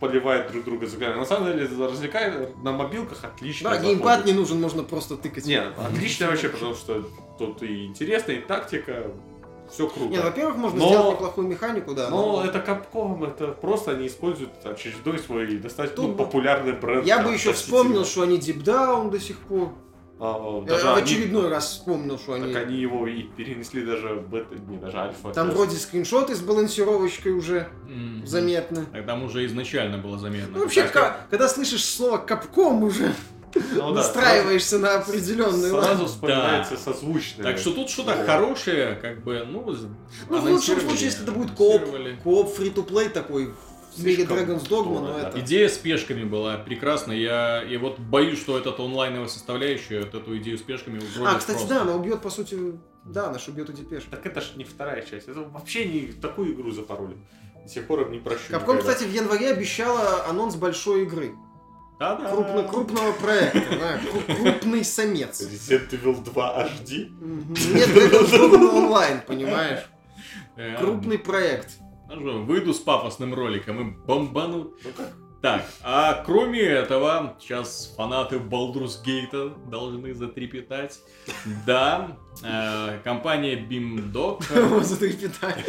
[0.00, 1.20] поливают друг друга взглядом.
[1.20, 3.70] На самом деле, развлекает на мобилках отлично.
[3.70, 3.96] Да, заходит.
[3.98, 5.46] геймпад не нужен, можно просто тыкать.
[5.46, 9.12] Нет, отлично вообще, потому что тут и интересно, и тактика,
[9.72, 10.10] все круто.
[10.10, 12.10] Не, ну, во-первых, можно Но- сделать неплохую механику, да.
[12.10, 17.06] Но это Capcom, это просто они используют очередной свой достаточно Тут ну, бы- популярный бренд.
[17.06, 19.70] Я бы еще вспомнил, что они Deep Down до сих пор.
[20.24, 22.52] А, Я даже в они- очередной раз вспомнил, что они...
[22.52, 25.30] Так они его и перенесли даже в бета, не, даже альфа.
[25.30, 28.24] Там вроде скриншоты с балансировочкой уже М.
[28.24, 28.84] заметны.
[28.92, 30.58] Так Там уже изначально было заметно.
[30.58, 33.12] Ну, вообще, Так, ка- когда слышишь слово Капком уже
[33.54, 37.44] Ну да, настраиваешься на определенный Сразу, вспоминается созвучное.
[37.44, 38.26] Так что тут что-то Вот.
[38.26, 39.76] хорошее, как бы, ну,
[40.28, 41.82] Ну, в лучшем случае, если это будет кооп,
[42.22, 43.52] кооп фри-то-плей такой
[43.96, 45.40] в мире Слишком Dragon's Dogma, но это...
[45.40, 47.12] Идея с пешками была прекрасна.
[47.12, 51.58] Я и вот боюсь, что этот онлайновая составляющая, вот эту идею с пешками А, кстати,
[51.58, 51.74] просто.
[51.74, 52.56] да, она убьет, по сути,
[53.04, 54.08] да, наш убьет эти пешки.
[54.10, 55.28] Так это ж не вторая часть.
[55.28, 57.16] Это вообще не такую игру запороли.
[57.62, 58.50] До сих пор им не прощу.
[58.50, 61.32] Капком, кстати, в январе обещала анонс большой игры.
[62.02, 62.30] Да-да.
[62.32, 65.40] Крупно- крупного проекта, да, кру- крупный самец.
[65.40, 67.08] Resident Evil 2 HD.
[67.74, 69.84] Нет, Dragon's Dogma онлайн, понимаешь?
[70.80, 71.68] Крупный проект.
[72.10, 74.72] ну Выйду с пафосным роликом и бомбану.
[74.84, 75.12] Ну как?
[75.42, 80.98] Так, а кроме этого, сейчас фанаты Baldur's Gate должны затрепетать.
[81.66, 84.42] Да, э, компания Beamdog,
[84.82, 85.64] Затрепетали.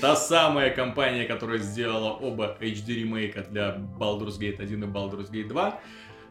[0.00, 5.48] Та самая компания, которая сделала оба HD ремейка для Baldur's Gate 1 и Baldur's Gate
[5.48, 5.72] 2, э,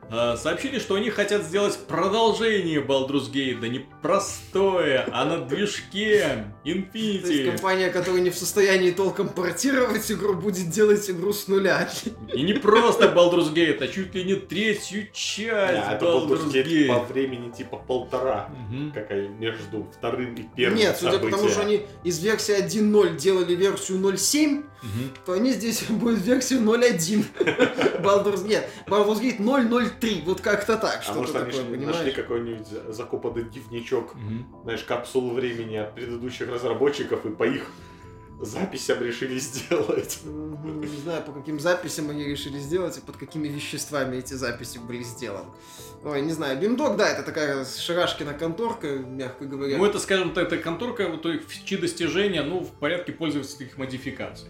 [0.09, 6.69] сообщили, что они хотят сделать продолжение Baldur's Gate, да не простое, а на движке То
[6.69, 7.51] есть Infinity.
[7.51, 11.89] компания, которая не в состоянии толком портировать игру, будет делать игру с нуля.
[12.33, 16.87] И не просто Baldur's Gate, а чуть ли не третью часть Да, Baldur's Baldur's Gate
[16.87, 18.49] по времени типа полтора.
[18.69, 18.91] Мгм.
[18.91, 23.55] Какая между вторым и первым Нет, судя по тому, что они из версии 1.0 делали
[23.55, 25.11] версию 0.7, Мгм.
[25.25, 27.25] то они здесь будут версию 0.1.
[28.01, 29.94] Baldur's нет, Baldur's Gate 0.03,
[30.25, 32.13] вот как-то так, А что-то может они такое, нашли понимаешь?
[32.15, 34.47] какой-нибудь за- закопанный дневничок, Мгм.
[34.63, 37.65] знаешь, капсулу времени от предыдущих разработчиков и по их
[38.41, 40.19] записям решили сделать.
[40.25, 45.03] Не знаю, по каким записям они решили сделать и под какими веществами эти записи были
[45.03, 45.49] сделаны.
[46.03, 49.77] Ой, не знаю, Бимдог, да, это такая шарашкина конторка, мягко говоря.
[49.77, 54.49] Ну, это, скажем так, эта конторка, вот их фичи достижения, ну, в порядке пользовательских модификаций.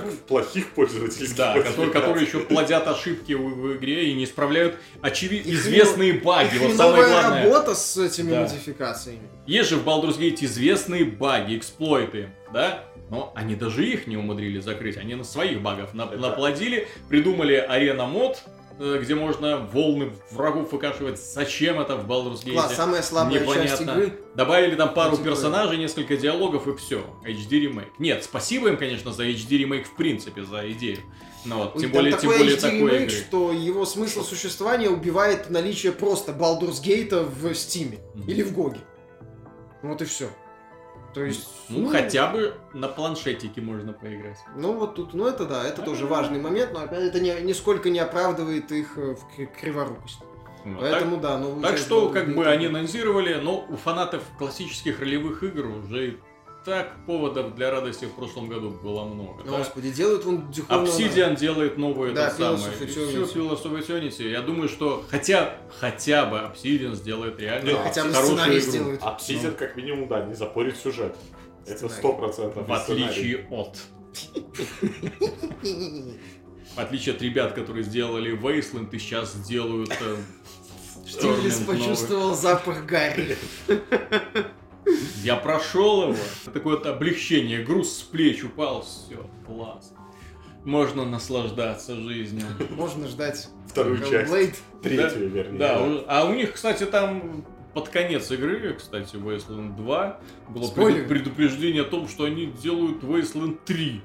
[0.00, 4.76] Так плохих пользовательских Да, которые, которые еще плодят ошибки в, в игре и не исправляют
[5.02, 5.46] очевид...
[5.46, 6.56] И известные баги.
[6.56, 7.44] И Вот самое главное.
[7.44, 8.42] работа с этими Да.
[8.42, 9.28] модификациями.
[9.46, 12.84] Есть же в Baldur's Gate известные баги, эксплойты, да?
[13.10, 14.96] Но они даже их не умудрили закрыть.
[14.98, 18.42] Они на своих багов на- Это- наплодили, придумали арена мод,
[18.78, 21.18] где можно волны врагов выкашивать.
[21.20, 22.52] Зачем это в Baldur's Gate?
[22.54, 23.90] Класс, самая слабая часть Непонятно.
[24.02, 24.18] игры.
[24.34, 27.02] Добавили там пару Ну, типа- персонажей, несколько диалогов и все.
[27.24, 27.88] HD ремейк.
[27.98, 30.98] Нет, спасибо им, конечно, за HD ремейк в принципе, за идею.
[31.44, 33.10] Но вот, Ой, тем там более, тем более HD такой ремейк, игры.
[33.10, 38.28] что его смысл существования убивает наличие просто Baldur's Gate в Steam Мгм.
[38.28, 38.80] или в Гоге.
[39.82, 40.28] Вот и все.
[41.14, 44.38] То есть, Ну, хотя бы на планшетике можно поиграть.
[44.56, 47.90] Ну вот тут, ну это да, это тоже важный момент, но опять это не, нисколько
[47.90, 49.16] не оправдывает их э,
[49.60, 50.20] криворукость.
[50.64, 55.42] Вот, Поэтому да, ну Так что, как бы они анонсировали, но у фанатов классических ролевых
[55.42, 56.18] игр уже и
[56.68, 59.42] так поводов для радости в прошлом году было много.
[59.42, 59.56] да.
[59.58, 60.86] Господи, делают вон духовно...
[60.86, 64.30] Obsidian делает новый Да, of Все Eternity.
[64.30, 68.60] Я думаю, что хотя, хотя бы Obsidian сделает реально Да, Хотя бы хорошую игру.
[68.60, 69.00] сделают.
[69.00, 71.16] Obsidian, как минимум, да, не запорит сюжет.
[71.66, 72.68] Это сто процентов.
[72.68, 73.78] В отличие от.
[76.74, 79.90] В отличие от ребят, которые сделали Wasteland и сейчас делают...
[80.00, 80.16] э,
[81.06, 83.38] Штирлиц Torment почувствовал запах Гарри.
[85.22, 86.16] Я прошел его.
[86.52, 89.92] Такое вот облегчение, груз с плеч упал, все, класс.
[90.64, 92.46] Можно наслаждаться жизнью.
[92.70, 94.30] Можно ждать Вторую часть.
[94.32, 94.54] Hellblade.
[94.82, 95.58] Третью, вернее.
[95.58, 101.06] Да, у- а у них, кстати, там под конец игры, кстати, Wasteland 2, было Спойлер.
[101.06, 104.02] преду- предупреждение о том, что они делают Wasteland 3.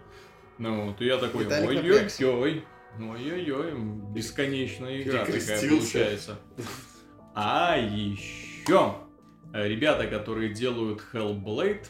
[0.59, 2.63] Ну вот, и я такой, ой-ой-ой,
[2.99, 3.73] ой-ой-ой,
[4.13, 6.39] бесконечная игра такая получается.
[7.35, 8.95] А еще
[9.53, 11.85] ребята, которые делают Hellblade,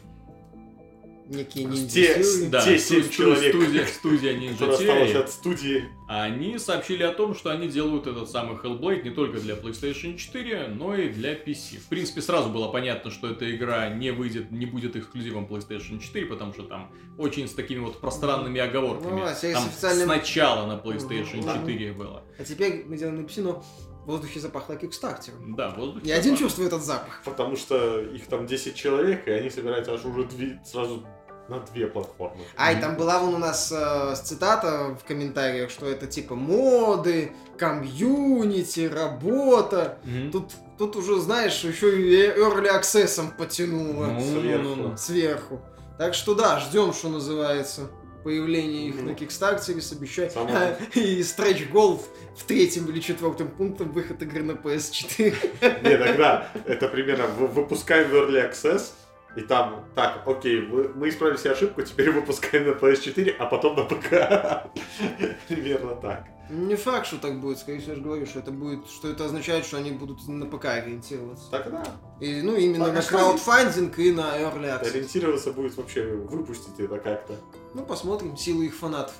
[1.25, 5.85] Некие Те- ниндзя да, Те сту- семь сту- человек, студия, студия Ninja Theory, от студии.
[6.09, 10.67] они сообщили о том, что они делают этот самый Hellblade не только для PlayStation 4,
[10.67, 11.77] но и для PC.
[11.77, 16.25] В принципе, сразу было понятно, что эта игра не выйдет, не будет эксклюзивом PlayStation 4,
[16.25, 19.21] потому что там очень с такими вот пространными оговорками.
[19.21, 21.53] Ну, а там официальным- сначала на PlayStation Да.
[21.57, 22.23] 4 было.
[22.37, 23.63] А теперь мы делаем на PC, но
[24.03, 25.55] в воздухе запахло кикстартером.
[25.55, 26.03] Да, воздух.
[26.03, 27.21] Не один чувствует этот запах.
[27.25, 31.05] Потому что их там 10 человек, и они собираются аж уже две- сразу
[31.49, 32.41] на две платформы.
[32.57, 38.87] Ай, там была вон у нас э, цитата в комментариях, что это типа моды, комьюнити,
[38.93, 39.97] работа.
[40.03, 40.31] Мгм.
[40.31, 44.63] Тут, тут уже, знаешь, еще и early access потянуло Ну, сверху.
[44.63, 44.97] ну, ну.
[44.97, 45.61] сверху.
[45.97, 47.89] Так что да, ждем, что называется.
[48.23, 49.03] Появление их Ну.
[49.09, 50.31] на Кикстартере с обещанием.
[50.33, 52.01] Самое- И стретч гол
[52.37, 55.35] в третьем или четвертом пунктом выход игры на PS4.
[55.83, 58.91] Не, тогда это примерно вы- выпускаем в Early Access,
[59.35, 63.75] и там, так, окей, вы- мы исправили себе ошибку, теперь выпускаем на PS4, а потом
[63.75, 64.69] на ПК.
[65.47, 66.25] Примерно так.
[66.49, 69.25] Не факт, что так будет, скорее всего, я же говорю, что это будет, что это
[69.25, 71.49] означает, что они будут на ПК ориентироваться.
[71.49, 71.83] Тогда
[72.19, 74.89] И, ну, именно Пока на что краудфандинг и на Early Access.
[74.91, 77.35] ориентироваться будет вообще выпустить это как-то.
[77.73, 79.15] Ну, посмотрим, силы их фанатов.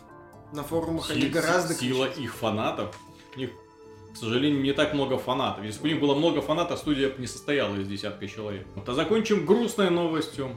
[0.51, 2.19] На форумах они Си- гораздо Сила кричат.
[2.21, 2.95] их фанатов.
[3.35, 3.49] У них,
[4.13, 5.63] к сожалению, не так много фанатов.
[5.63, 8.67] Если бы у них было много фанатов, студия бы не состояла из десятка человек.
[8.75, 10.51] Вот, а закончим грустной новостью.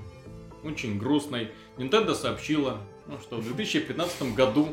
[0.64, 1.52] Очень грустной.
[1.78, 4.68] Nintendo сообщила, ну, что в 2015 году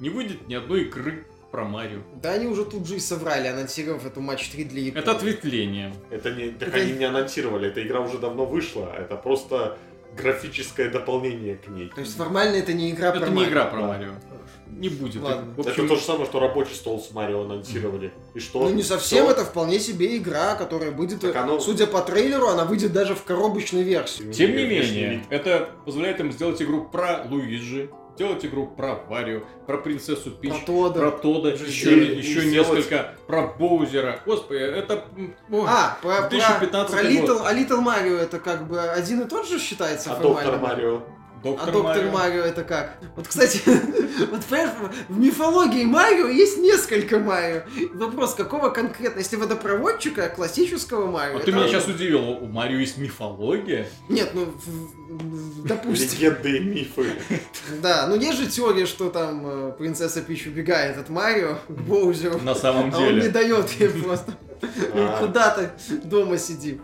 [0.00, 2.00] не выйдет ни одной игры про Марио.
[2.22, 5.02] Да они уже тут же и соврали, анонсировав эту матч 3 для Японии.
[5.02, 5.94] Это ответвление.
[6.10, 9.78] Это не, так Это- они не анонсировали, эта игра уже давно вышла, это просто
[10.16, 11.90] графическое дополнение к ней.
[11.94, 13.50] То есть формально это не игра Это про не Марио.
[13.50, 13.86] игра про Да.
[13.86, 14.10] Марио.
[14.68, 15.22] Не будет.
[15.22, 15.54] Ладно.
[15.56, 18.12] В общем, Это то же самое, что рабочий стол с Марио анонсировали.
[18.34, 18.60] И что?
[18.68, 19.30] Ну не совсем, Всё?
[19.32, 20.90] это вполне себе игра, которая
[21.20, 24.30] Так оно- судя по трейлеру, она выйдет даже в коробочной версии.
[24.32, 29.76] Тем не менее, это позволяет им сделать игру про Луиджи, сделать игру про Варио, про
[29.78, 31.00] принцессу Пич, Про Тодда.
[31.00, 32.14] про Тодда, Уже еще, сделали.
[32.16, 34.20] еще И сделать- несколько про Боузера.
[34.24, 35.04] Господи, это...
[35.50, 35.66] ой.
[35.68, 37.10] А, про, про, 2015 про год.
[37.12, 40.50] Little, а Little Mario это как бы один и тот же считается А формально?
[40.52, 41.02] доктор Марио?
[41.38, 42.12] А Доктор, Доктор Марио.
[42.12, 42.42] Марио.
[42.42, 42.98] это как?
[43.14, 43.60] Вот, кстати,
[44.30, 44.70] вот понимаешь,
[45.08, 47.62] в мифологии Марио есть несколько Марио.
[47.94, 49.18] Вопрос, какого конкретно?
[49.20, 51.36] Если водопроводчика, классического Марио.
[51.36, 53.86] А ты меня сейчас удивил, у Марио есть мифология?
[54.08, 56.18] Нет, ну, в- в- допустим.
[56.20, 57.06] Легенды и мифы.
[57.82, 62.38] Да, ну есть же теория, что там э, принцесса Пич убегает от Марио к Боузеру,
[62.40, 63.28] На самом а он не деле.
[63.28, 64.32] дает ей просто.
[64.94, 65.20] А.
[65.20, 65.70] Куда ты
[66.04, 66.80] дома сиди.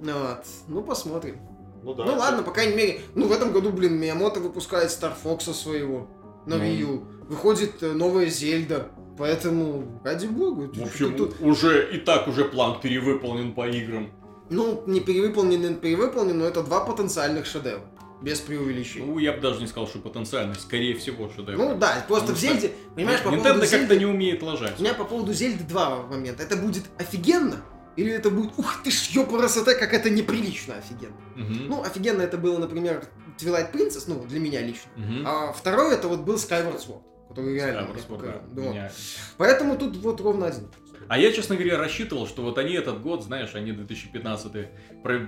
[0.00, 0.44] Ну Вот.
[0.66, 1.36] Ну, посмотрим.
[1.82, 2.04] Ну да.
[2.04, 6.08] Ну ладно, по крайней мере, ну в этом году, блин, Миямото выпускает Star Fox своего
[6.46, 6.64] на Ну.
[6.64, 7.04] Wii U.
[7.28, 8.88] Выходит э, новая Зельда.
[9.18, 10.70] Поэтому, ради бога.
[10.74, 14.10] В общем, тут- уже и так уже план перевыполнен по играм.
[14.48, 17.82] ну, не перевыполнен, не перевыполнен, но это два потенциальных шедевра.
[18.22, 19.06] Без преувеличения.
[19.06, 21.56] Ну, я бы даже не сказал, что потенциально, скорее всего, шедевр.
[21.58, 24.42] Ну да, просто Потому в что Зельде, понимаешь, по Nintendo поводу как-то Зельды, не умеет
[24.42, 24.78] лажать.
[24.78, 26.42] у меня по поводу Зельды два момента.
[26.42, 27.62] Это будет офигенно,
[27.96, 31.16] или это будет, ух ты ж, ёпарасоте, как это неприлично офигенно.
[31.36, 31.68] Мгм.
[31.68, 33.04] Ну, офигенно это было, например,
[33.38, 34.90] Twilight Princess, ну, для меня лично.
[34.96, 35.24] Мгм.
[35.26, 38.40] А второй это вот был Skyward Sword, который реально Skyward Sword, покорил.
[38.52, 38.92] да, Да.
[39.38, 40.68] Поэтому тут вот ровно один.
[41.08, 44.68] А я, честно говоря, рассчитывал, что вот они этот год, знаешь, они 2015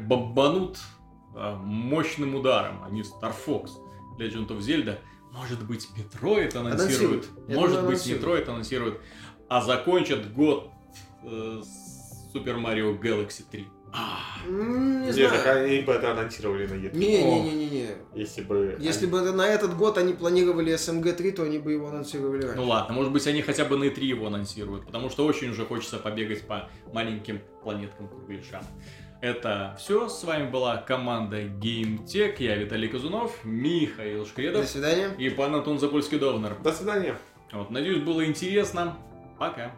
[0.06, 0.78] бомбанут
[1.34, 2.84] а, мощным ударом.
[2.84, 3.70] Они Star Fox,
[4.18, 4.98] Legend of Zelda.
[5.32, 7.26] Может быть, Metroid анонсируют.
[7.26, 7.48] Анонсируют.
[7.48, 8.22] Может думаю, быть, анонсируют.
[8.46, 9.00] Metroid анонсируют.
[9.48, 10.70] А закончат год
[11.24, 11.83] э, с
[12.34, 13.66] Super Mario Galaxy 3.
[13.96, 14.18] А,
[14.48, 15.30] Не Нет, знаю.
[15.30, 16.96] так они бы это анонсировали на E3.
[16.96, 17.86] Не-не-не-не.
[18.16, 18.76] Если бы...
[18.80, 22.42] Если они- бы это на этот год они планировали SMG-3, то они бы его анонсировали
[22.42, 22.56] раньше.
[22.56, 25.64] Ну ладно, может быть, они хотя бы на E3 его анонсируют, потому что очень уже
[25.64, 28.64] хочется побегать по маленьким планеткам кругляшам.
[29.20, 30.08] Это все.
[30.08, 32.34] С вами была команда GameTech.
[32.40, 35.10] Я Виталий Казунов, Михаил До Шкредов свидания.
[35.18, 36.60] и пан Антон Запольский-Довнер.
[36.64, 37.16] До свидания.
[37.52, 38.96] Вот, надеюсь, было интересно.
[39.38, 39.72] Пока.